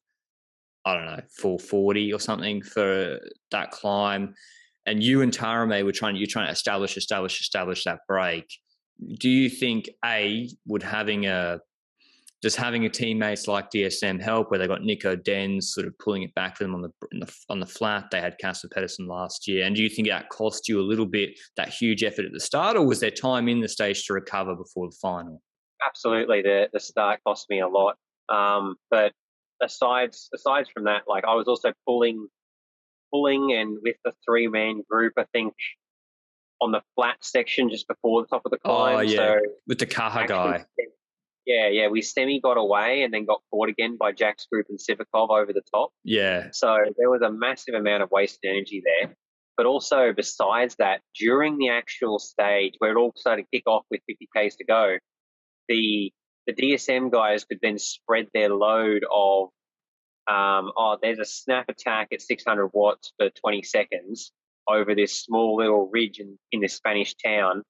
[0.85, 3.19] I don't know, 440 or something for
[3.51, 4.35] that climb.
[4.85, 8.45] And you and Taaramäe were trying, you're trying to establish, establish, establish that break.
[9.19, 11.59] Do you think A, would having a,
[12.41, 16.23] does having a teammates like DSM help where they got Nico Denz sort of pulling
[16.23, 18.11] it back for them on the, the on the flat?
[18.11, 19.65] They had Casper Pedersen last year.
[19.65, 22.41] And do you think that cost you a little bit, that huge effort at the
[22.41, 25.41] start, or was there time in the stage to recover before the final?
[25.87, 26.41] Absolutely.
[26.41, 27.95] The, the start cost me a lot.
[28.29, 29.13] Um, but
[29.61, 32.27] aside aside from that, like I was also pulling
[33.13, 35.53] pulling and with the three man group, I think
[36.61, 38.95] on the flat section just before the top of the oh, climb.
[38.95, 40.65] Oh yeah, so with the Caja guy.
[41.45, 44.79] Yeah, yeah, we semi got away and then got caught again by Jack's group and
[44.79, 45.91] Sivakov over the top.
[46.03, 46.47] Yeah.
[46.53, 49.13] So there was a massive amount of wasted energy there.
[49.57, 53.83] But also, besides that, during the actual stage where it all started to kick off
[53.91, 54.97] with 50 Ks to go,
[55.67, 56.11] the
[56.47, 59.49] the DSM guys could then spread their load of,
[60.27, 64.33] um, oh, there's a snap attack at 600 watts for 20 seconds
[64.67, 67.63] over this small little ridge in, in this Spanish town.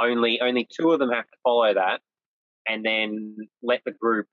[0.00, 2.00] Only, only two of them have to follow that
[2.68, 4.26] and then let the group,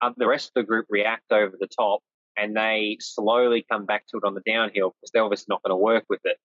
[0.00, 2.00] uh, the rest of the group react over the top
[2.36, 5.72] and they slowly come back to it on the downhill because they're obviously not going
[5.72, 6.38] to work with it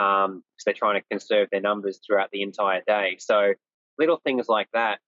[0.00, 3.16] um, because they're trying to conserve their numbers throughout the entire day.
[3.18, 3.54] So
[3.98, 4.98] little things like that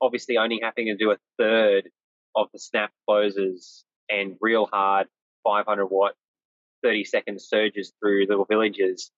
[0.00, 1.88] obviously only having to do a third
[2.34, 5.06] of the snap closes and real hard
[5.44, 6.14] 500 watt
[6.82, 9.10] 30 second surges through little villages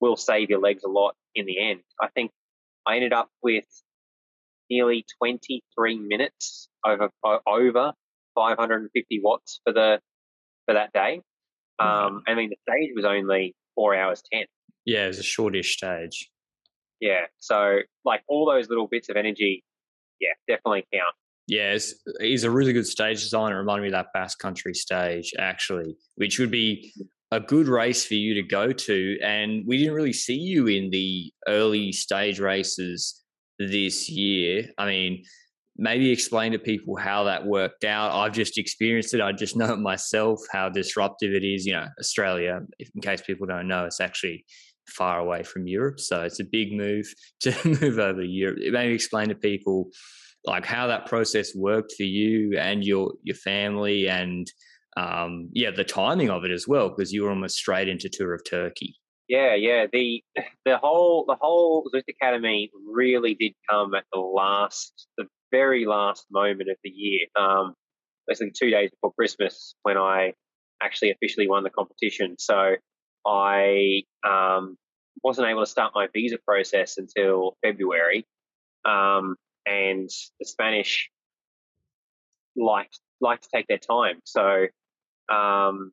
[0.00, 1.80] will save your legs a lot in the end.
[2.00, 2.30] I think
[2.86, 3.64] I ended up with
[4.70, 7.10] nearly 23 minutes over
[7.46, 7.92] over
[8.34, 10.00] 550 watts for the
[10.66, 11.20] for that day.
[11.78, 14.46] Um, I mean, the stage was only four hours ten.
[14.84, 16.30] Yeah, it was a shortish stage.
[17.00, 19.64] Yeah, so like all those little bits of energy
[20.20, 21.14] yeah, definitely count.
[21.46, 21.76] Yeah,
[22.20, 23.56] he's a really good stage designer.
[23.56, 26.92] It reminded me of that Basque Country stage, actually, which would be
[27.30, 29.18] a good race for you to go to.
[29.22, 33.22] And we didn't really see you in the early stage races
[33.58, 34.66] this year.
[34.78, 35.24] I mean,
[35.76, 38.12] maybe explain to people how that worked out.
[38.12, 39.20] I've just experienced it.
[39.20, 41.66] I just know it myself how disruptive it is.
[41.66, 44.44] You know, Australia, in case people don't know, it's actually
[44.88, 46.00] far away from Europe.
[46.00, 48.58] So it's a big move to move over to Europe.
[48.60, 49.90] Maybe explain to people
[50.46, 54.46] like how that process worked for you and your your family and
[54.96, 58.34] um, yeah, the timing of it as well, because you were almost straight into Tour
[58.34, 58.96] of Turkey.
[59.28, 59.86] Yeah, yeah.
[59.92, 60.22] The
[60.64, 66.26] the whole the whole Zwift Academy really did come at the last, the very last
[66.30, 67.26] moment of the year.
[67.36, 67.74] Um,
[68.26, 70.32] basically two days before Christmas when I
[70.82, 72.36] actually officially won the competition.
[72.38, 72.74] So
[73.26, 74.76] I um,
[75.22, 78.26] wasn't able to start my visa process until February,
[78.84, 79.36] um,
[79.66, 80.08] and
[80.38, 81.10] the Spanish
[82.56, 82.90] like
[83.20, 84.20] like to take their time.
[84.24, 84.66] So,
[85.32, 85.92] um,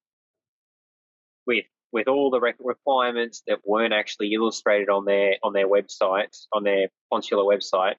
[1.48, 6.64] with with all the requirements that weren't actually illustrated on their on their website on
[6.64, 7.96] their consular website,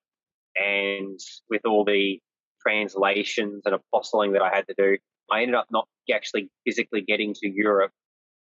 [0.56, 1.18] and
[1.50, 2.20] with all the
[2.60, 4.98] translations and apostilling that I had to do,
[5.30, 7.92] I ended up not actually physically getting to Europe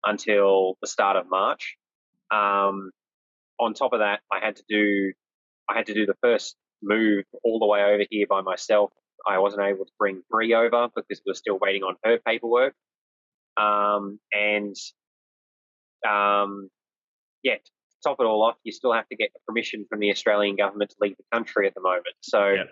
[0.04, 1.76] until the start of March.
[2.32, 2.92] Um,
[3.60, 5.14] on top of that, I had to do
[5.70, 8.92] I had to do the first move all the way over here by myself.
[9.26, 12.74] I wasn't able to bring Bree over because we are still waiting on her paperwork.
[13.56, 14.76] Um, and
[16.08, 16.70] um,
[17.44, 17.72] yeah, to
[18.04, 20.96] top it all off, you still have to get permission from the Australian government to
[21.00, 22.16] leave the country at the moment.
[22.22, 22.64] So yeah.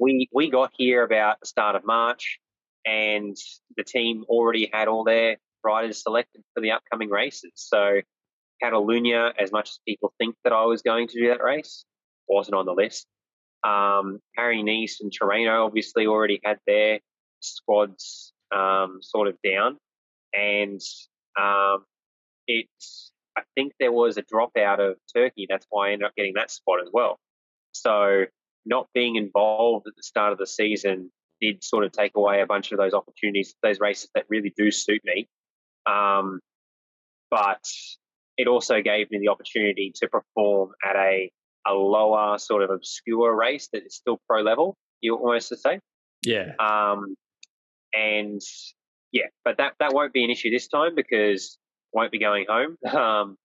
[0.00, 2.38] we we got here about the start of March,
[2.84, 3.36] and
[3.76, 7.52] the team already had all their riders selected for the upcoming races.
[7.54, 8.00] So
[8.62, 11.84] Catalunya, as much as people think that I was going to do that race,
[12.28, 13.06] wasn't on the list.
[13.66, 17.00] Um, Paris-Nice and Tirreno obviously already had their
[17.40, 19.78] squads um, sort of down,
[20.32, 20.80] and
[21.40, 21.84] um,
[22.46, 25.46] it's I think there was a dropout of Turkey.
[25.48, 27.18] That's why I ended up getting that spot as well.
[27.72, 28.24] So
[28.64, 31.10] not being involved at the start of the season
[31.40, 34.70] did sort of take away a bunch of those opportunities, those races that really do
[34.70, 35.28] suit me.
[35.84, 36.40] Um,
[37.30, 37.62] but
[38.38, 41.30] it also gave me the opportunity to perform at a,
[41.68, 45.80] a lower sort of obscure race that is still pro level, you almost to say.
[46.24, 46.52] Yeah.
[46.58, 47.14] Um,
[47.92, 48.40] and
[49.12, 51.58] yeah, but that, that won't be an issue this time because
[51.92, 52.76] won't be going home.
[52.96, 53.36] Um,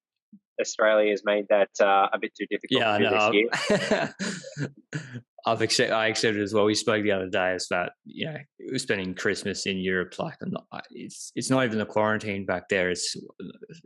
[0.60, 4.14] Australia has made that uh, a bit too difficult yeah, this
[4.60, 5.22] year.
[5.46, 6.66] I've accept, I accepted as well.
[6.66, 10.14] We spoke the other day about you know spending Christmas in Europe.
[10.20, 10.36] Like
[10.92, 12.90] it's it's not even the quarantine back there.
[12.90, 13.16] It's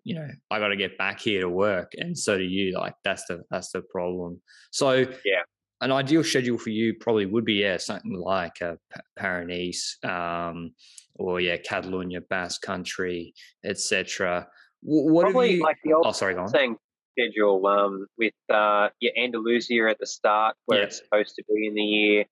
[0.03, 2.77] you know I got to get back here to work, and so do you.
[2.77, 4.41] Like that's the that's the problem.
[4.71, 5.43] So yeah,
[5.81, 8.77] an ideal schedule for you probably would be yeah something like a
[9.17, 10.71] Paris um,
[11.15, 13.33] or yeah Catalonia, Basque Country,
[13.63, 14.47] etc.
[14.81, 16.49] What probably you, like the old oh sorry, go on.
[16.49, 16.77] saying
[17.17, 20.85] schedule um, with uh, your Andalusia at the start where Yeah.
[20.85, 22.25] it's supposed to be in the year,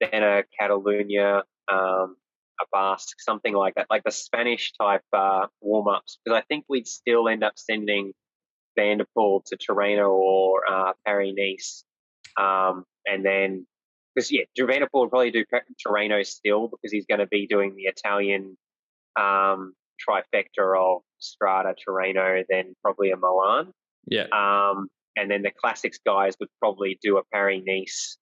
[0.00, 2.16] then a Catalunya, um,
[2.60, 6.18] a Basque, something like that, like the Spanish type uh, warm ups.
[6.24, 8.12] Because I think we'd still end up sending
[8.76, 11.84] Van der Poel to Tirreno or uh, Paris Nice.
[12.38, 13.66] Um, and then,
[14.14, 15.44] because yeah, Van der Poel would probably do
[15.86, 18.56] Tirreno still because he's going to be doing the Italian
[19.18, 19.74] um,
[20.08, 23.72] trifecta of Strade, Tirreno, then probably a Milan.
[24.06, 28.18] Yeah, Um, and then the classics guys would probably do a Paris Nice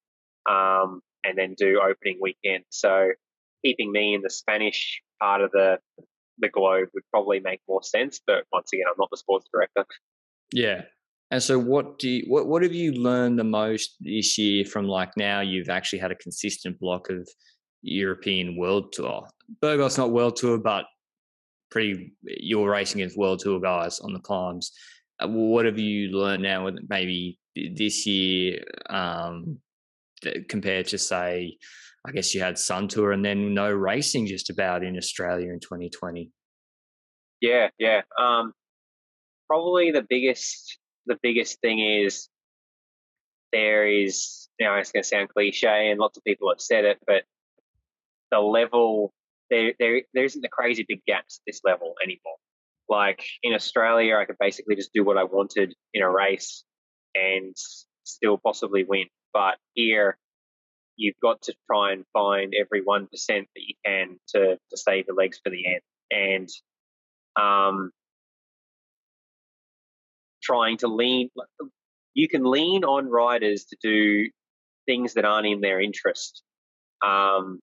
[0.48, 2.64] um, and then do opening weekend.
[2.70, 3.10] So
[3.64, 5.78] keeping me in the Spanish part of the
[6.38, 8.20] the globe would probably make more sense.
[8.26, 9.84] But once again, I'm not the sports director.
[10.52, 10.82] yeah.
[11.30, 14.86] And so, what do you, what what have you learned the most this year from
[14.86, 17.28] like now you've actually had a consistent block of
[17.82, 19.26] European World Tour.
[19.60, 20.84] Burgos not World Tour, but
[21.70, 24.72] pretty you're racing against World Tour guys on the climbs.
[25.22, 29.58] Uh, What have you learned now with maybe this year um,
[30.48, 31.56] compared to say,
[32.06, 35.60] I guess you had Sun Tour and then no racing just about in Australia in
[35.60, 36.30] 2020.
[37.40, 38.02] Yeah, yeah.
[38.18, 38.52] Um,
[39.48, 42.28] probably the biggest the biggest thing is
[43.52, 46.84] there is you know it's going to sound cliche and lots of people have said
[46.84, 47.24] it, but
[48.30, 49.12] the level
[49.50, 52.36] there there there isn't the crazy big gaps at this level anymore.
[52.88, 56.64] Like in Australia, I could basically just do what I wanted in a race
[57.14, 57.54] and
[58.04, 59.06] still possibly win.
[59.32, 60.18] But here,
[60.96, 65.06] you've got to try and find every one percent that you can to to save
[65.08, 65.80] your legs for the end.
[66.10, 66.48] And
[67.40, 67.90] um,
[70.42, 71.30] trying to lean,
[72.12, 74.30] you can lean on riders to do
[74.86, 76.42] things that aren't in their interest
[77.04, 77.60] um,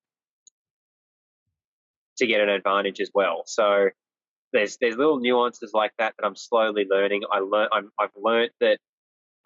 [2.17, 3.43] to get an advantage as well.
[3.45, 3.89] So
[4.53, 7.23] there's there's little nuances like that that I'm slowly learning.
[7.31, 8.77] I learn I'm, I've learned that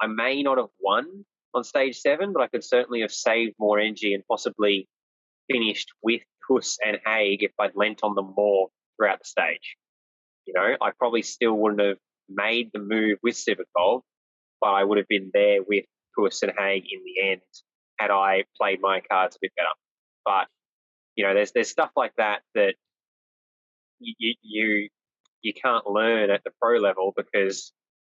[0.02, 3.80] I may not have won on stage seven, but I could certainly have saved more
[3.80, 4.88] energy and possibly
[5.50, 9.76] finished with Kuss and Haig if I'd lent on them more throughout the stage.
[10.46, 11.98] You know, I probably still wouldn't have
[12.30, 14.02] made the move with Sivakov,
[14.62, 15.86] but I would have been there with
[16.18, 17.42] Kuss and Haig in the end
[18.00, 19.70] had I played my cards a bit better.
[20.24, 20.48] But
[21.16, 22.76] you know, there's there's stuff like that that
[24.00, 24.90] you you
[25.42, 27.72] you can't learn at the pro level because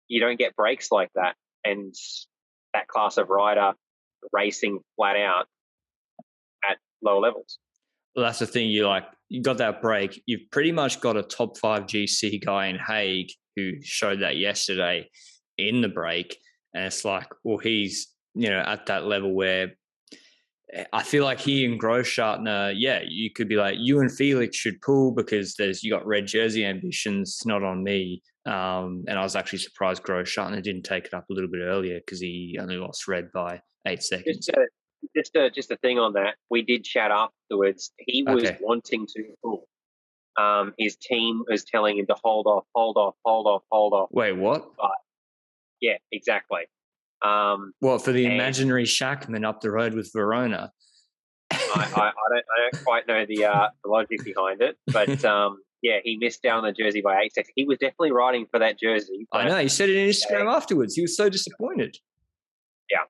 [0.09, 1.95] you don't get breaks like that, and
[2.75, 3.73] that class of rider
[4.33, 5.47] racing flat out
[6.69, 7.59] at lower levels.
[8.15, 8.69] Well, that's the thing.
[8.69, 10.21] You like you got that break.
[10.27, 15.09] You've pretty much got a top five GC guy in Haig who showed that yesterday
[15.59, 16.37] in the break,
[16.75, 19.73] and it's like, well, he's you know at that level where
[20.93, 24.81] I feel like he and Grossschartner, yeah, you could be like you and Felix should
[24.81, 28.23] pull because there's you got red jersey ambitions, not on me.
[28.47, 31.99] Um, and I was actually surprised Grossschartner didn't take it up a little bit earlier
[31.99, 34.47] because he only lost red by eight seconds.
[34.47, 34.67] Just a,
[35.17, 36.37] just a just a thing on that.
[36.51, 37.93] We did chat afterwards.
[37.99, 38.59] He was Okay.
[38.61, 39.67] wanting to pull.
[40.37, 44.09] Um, his team was telling him to hold off, hold off, hold off, hold off.
[44.13, 44.71] Wait, what?
[45.81, 46.63] Yeah, exactly.
[47.23, 50.73] Um, What for the imaginary Schachmann up the road with Verona?
[51.53, 55.25] I, I, I don't I don't quite know the uh, the logic behind it, but
[55.25, 57.53] um, yeah, he missed down the jersey by eight seconds.
[57.57, 59.27] He was definitely riding for that jersey.
[59.33, 59.59] I know.
[59.59, 60.95] He said it in Instagram afterwards.
[60.95, 61.97] He was so disappointed.
[62.91, 63.05] Yeah.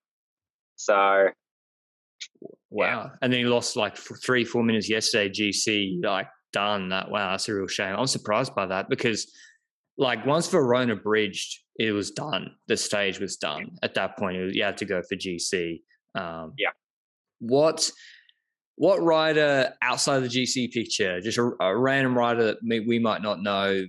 [0.77, 1.29] So
[2.71, 3.11] Wow.
[3.21, 5.29] And then he lost like three, four minutes yesterday.
[5.29, 7.11] GC like done that.
[7.11, 7.95] Wow, that's a real shame.
[7.97, 9.31] I'm surprised by that because
[10.01, 12.53] like once Verona bridged, it was done.
[12.67, 14.43] The stage was done at that point.
[14.43, 15.83] Was, you had to go for GC.
[16.15, 16.71] Um, Yeah.
[17.39, 17.91] What
[18.77, 23.21] what rider outside the GC picture, just a, a random rider that we, we might
[23.21, 23.85] not know,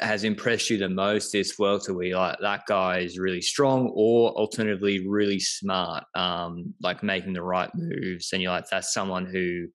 [0.00, 5.06] has impressed you the most this we like that guy is really strong or alternatively
[5.06, 9.66] really smart um like making the right moves and you're like that's someone who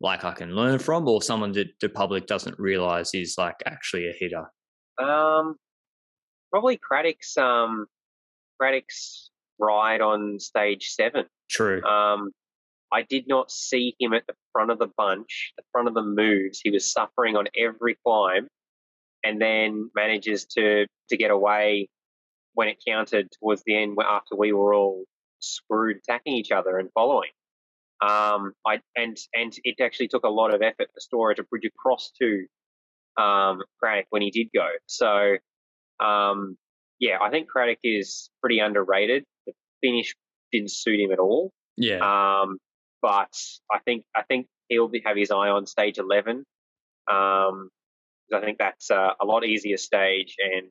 [0.00, 4.08] like i can learn from or someone that the public doesn't realize is like actually
[4.08, 4.46] a hitter
[5.02, 5.56] um,
[6.50, 7.86] probably Craddock's um,
[8.58, 11.26] Craddock's ride on stage seven.
[11.48, 12.30] true Um,
[12.92, 16.02] I did not see him at the front of the bunch, the front of the
[16.02, 16.60] moves.
[16.62, 18.48] He was suffering on every climb,
[19.24, 21.88] and then manages to to get away
[22.54, 25.04] when it counted towards the end, after we were all
[25.38, 27.30] screwed attacking each other and following.
[28.02, 31.66] Um, I and and it actually took a lot of effort for Storer to bridge
[31.66, 32.46] across to
[33.20, 34.66] um, Craddock when he did go.
[34.86, 35.36] So
[36.04, 36.56] um,
[36.98, 39.24] yeah, I think Craddock is pretty underrated.
[39.46, 39.52] The
[39.82, 40.14] finish
[40.52, 41.52] didn't suit him at all.
[41.76, 41.98] Yeah.
[41.98, 42.58] Um,
[43.02, 43.34] but
[43.72, 46.44] I think I think he'll be, have his eye on stage eleven.
[47.10, 47.70] Um,
[48.32, 50.70] I think that's uh, a lot easier stage, and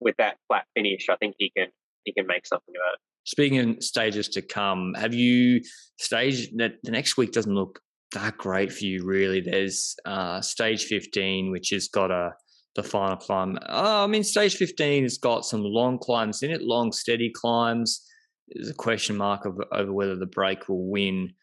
[0.00, 1.68] with that flat finish, I think he can
[2.04, 3.00] he can make something of it.
[3.24, 5.62] Speaking of stages to come, have you
[5.98, 7.80] stage that the next week doesn't look
[8.12, 9.40] that great for you really?
[9.40, 12.32] There's uh, stage fifteen, which has got a
[12.74, 13.58] the final climb.
[13.68, 18.04] Oh, I mean, stage fifteen has got some long climbs in it, long steady climbs.
[18.48, 21.34] There's a question mark of, over whether the break will win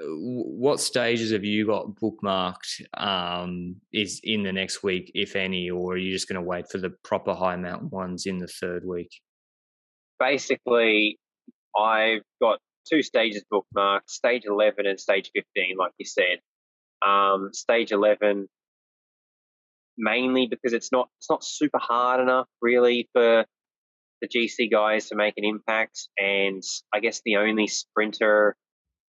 [0.00, 5.94] what stages have you got bookmarked um, is in the next week, if any, or
[5.94, 8.84] are you just going to wait for the proper high mountain ones in the third
[8.84, 9.10] week?
[10.20, 11.18] Basically,
[11.76, 12.60] I've got
[12.90, 16.38] two stages bookmarked: stage eleven and stage fifteen, like you said.
[17.06, 18.48] Um, stage eleven,
[19.96, 23.44] mainly because it's not it's not super hard enough, really, for
[24.20, 26.62] the GC guys to make an impact, and
[26.92, 28.56] I guess the only sprinter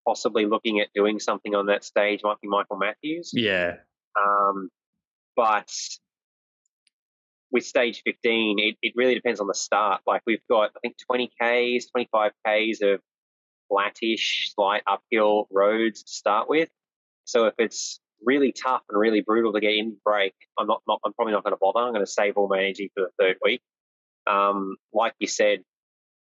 [0.08, 3.32] possibly looking at doing something on that stage might be Michael Matthews.
[3.34, 3.76] Yeah.
[4.20, 4.70] Um,
[5.36, 5.70] but
[7.52, 10.02] with stage 15, it, it really depends on the start.
[10.06, 13.02] Like we've got, I think, 20 Ks, 25 Ks of
[13.70, 16.70] flattish, slight uphill roads to start with.
[17.26, 21.00] So if it's really tough and really brutal to get in break, I'm not, not
[21.06, 21.80] I'm probably not going to bother.
[21.80, 23.62] I'm going to save all my energy for the third week.
[24.28, 25.60] Um, like you said,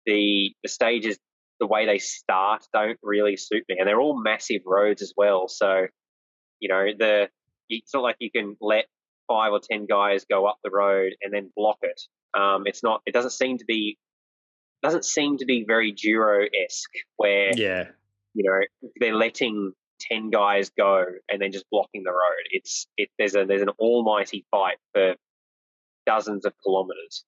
[0.06, 1.18] the the stages
[1.60, 5.48] the way they start don't really suit me, and they're all massive roads as well.
[5.48, 5.88] So,
[6.60, 7.30] you know, the
[7.70, 8.86] it's not like you can let
[9.28, 12.02] five or ten guys go up the road and then block it.
[12.38, 13.02] Um, it's not.
[13.06, 13.98] It doesn't seem to be
[14.84, 17.86] doesn't seem to be very Giro esque where yeah,
[18.34, 22.46] you know, they're letting ten guys go and then just blocking the road.
[22.52, 25.16] It's it there's a there's an almighty fight for
[26.06, 27.24] dozens of kilometers.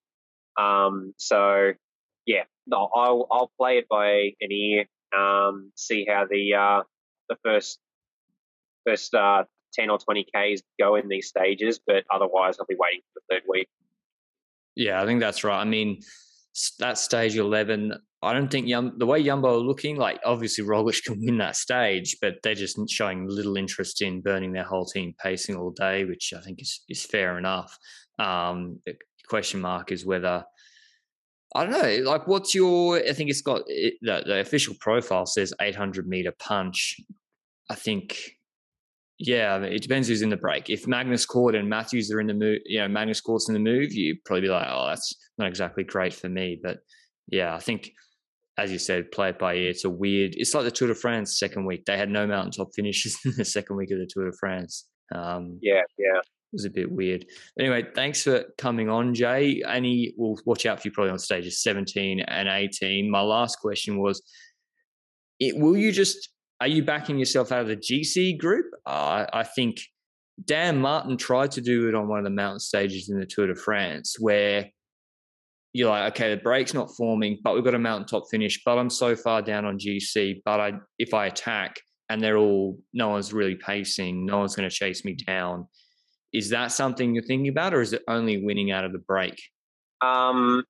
[0.60, 1.72] Um, so
[2.26, 4.86] yeah, no, I'll I'll play it by an ear.
[5.16, 6.84] Um, see how the uh,
[7.30, 7.80] the first
[8.86, 9.44] first uh,
[9.74, 13.36] ten or twenty k's go in these stages, but otherwise I'll be waiting for the
[13.36, 13.68] third week.
[14.76, 15.60] Yeah, I think that's right.
[15.60, 16.02] I mean,
[16.80, 21.04] that stage eleven, I don't think Yum, the way Yumbo are looking, like obviously Roglic
[21.04, 25.14] can win that stage, but they're just showing little interest in burning their whole team
[25.22, 27.78] pacing all day, which I think is is fair enough.
[28.20, 28.96] Um, the
[29.28, 30.46] question mark is whether
[31.56, 32.10] I don't know.
[32.10, 32.98] Like, what's your?
[32.98, 37.00] I think it's got it, the, the official profile says 800 meter punch.
[37.70, 38.38] I think,
[39.26, 40.70] yeah, it depends who's in the break.
[40.70, 43.60] If Magnus Cort and Matthews are in the move, you know, Magnus Cort's in the
[43.60, 46.60] move, you probably be like, oh, that's not exactly great for me.
[46.62, 46.80] But
[47.28, 47.94] yeah, I think,
[48.58, 49.70] as you said, play it by ear.
[49.70, 50.34] It's a weird.
[50.36, 51.86] It's like the Tour de France second week.
[51.86, 54.88] They had no mountaintop finishes in the second week of the Tour de France.
[55.16, 56.20] Um, yeah, yeah
[56.54, 57.26] was a bit weird.
[57.60, 59.62] Anyway, thanks for coming on, Jay.
[59.68, 63.10] Any, we'll watch out for you probably on stages 17 and 18.
[63.10, 64.22] My last question was,
[65.40, 66.30] it, will you just,
[66.64, 68.68] are you backing yourself out of the GC group?
[68.86, 69.82] Uh, I think
[70.46, 73.48] Dan Martin tried to do it on one of the mountain stages in the Tour
[73.48, 74.70] de France where
[75.74, 78.90] you're like, okay, the break's not forming, but we've got a mountaintop finish, but I'm
[78.90, 83.34] so far down on GC, but I, if I attack and they're all, no one's
[83.34, 85.68] really pacing, no one's going to chase me down
[86.34, 89.40] is that something you're thinking about, or is it only winning out of the break?
[90.02, 90.64] Um,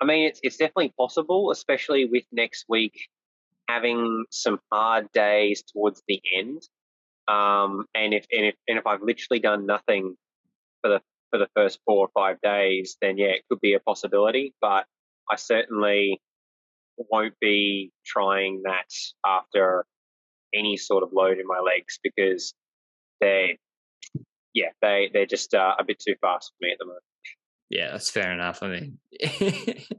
[0.00, 3.08] I mean, it's it's definitely possible, especially with next week
[3.68, 6.62] having some hard days towards the end.
[7.28, 10.16] Um, and if and if and if I've literally done nothing
[10.82, 11.00] for the
[11.30, 14.54] for the first four or five days, then yeah, it could be a possibility.
[14.60, 14.86] But
[15.30, 16.20] I certainly
[16.96, 18.90] won't be trying that
[19.24, 19.86] after
[20.54, 22.54] any sort of load in my legs because
[23.20, 23.58] they,
[24.52, 27.02] yeah, they they're just uh, a bit too fast for me at the moment.
[27.72, 28.62] Yeah, that's fair enough.
[28.62, 28.98] I mean,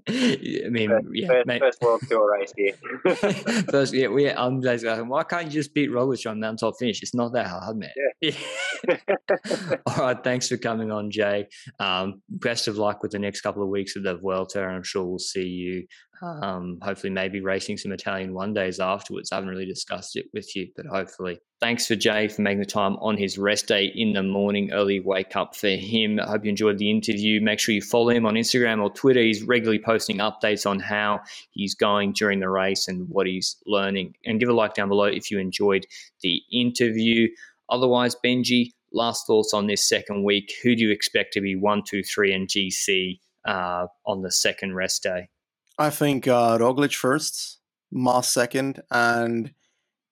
[0.08, 2.76] I mean, first, yeah, first, first world tour race here.
[3.72, 7.02] first, yeah, we, I'm just asking, why can't you just beat Roglic on mountaintop finish?
[7.02, 7.90] It's not that hard, man.
[8.22, 8.36] Yeah.
[9.88, 11.48] All right, thanks for coming on, Jay.
[11.80, 14.64] Um, best of luck with the next couple of weeks of the Vuelta.
[14.64, 15.88] I'm sure we'll see you
[16.24, 19.32] um, hopefully, maybe racing some Italian one days afterwards.
[19.32, 21.40] I haven't really discussed it with you, but hopefully.
[21.60, 25.00] Thanks for Jay for making the time on his rest day in the morning, early
[25.00, 26.20] wake up for him.
[26.20, 27.42] I hope you enjoyed the interview.
[27.42, 29.22] Make sure you follow him on Instagram or Twitter.
[29.22, 31.20] He's regularly posting updates on how
[31.52, 34.16] he's going during the race and what he's learning.
[34.26, 35.86] And give a like down below if you enjoyed
[36.22, 37.28] the interview.
[37.70, 40.54] Otherwise, Benji, last thoughts on this second week.
[40.64, 44.76] Who do you expect to be one, two, three, and GC uh, on the second
[44.76, 45.28] rest day?
[45.78, 47.60] I think uh, Roglic first,
[47.92, 49.54] Mas second, and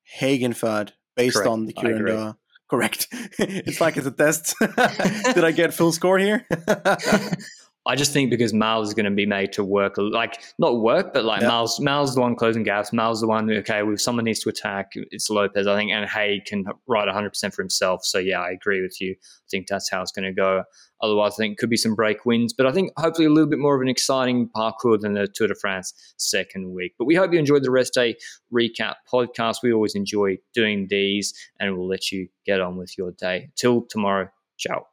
[0.03, 1.49] Haig third, based Correct.
[1.49, 2.09] on the current.
[2.09, 2.33] Uh,
[2.69, 3.07] correct.
[3.39, 4.55] it's like it's a test.
[5.33, 6.45] Did I get full score here?
[7.87, 11.13] I just think because Miles is going to be made to work, like not work,
[11.13, 11.47] but like Yeah.
[11.47, 12.93] Miles, Miles is the one closing gaps.
[12.93, 15.91] Miles is the one, okay, well, if someone needs to attack, it's Lopez, I think,
[15.91, 18.05] and Hay can ride 100% for himself.
[18.05, 19.15] So, yeah, I agree with you.
[19.19, 20.63] I think that's how it's going to go.
[21.01, 23.57] Otherwise, I think could be some break wins, but I think hopefully a little bit
[23.57, 26.93] more of an exciting parcours than the Tour de France second week.
[26.99, 28.15] But we hope you enjoyed the rest day
[28.53, 29.57] recap podcast.
[29.63, 33.49] We always enjoy doing these, and we'll let you get on with your day.
[33.55, 34.29] Till tomorrow,
[34.59, 34.85] ciao.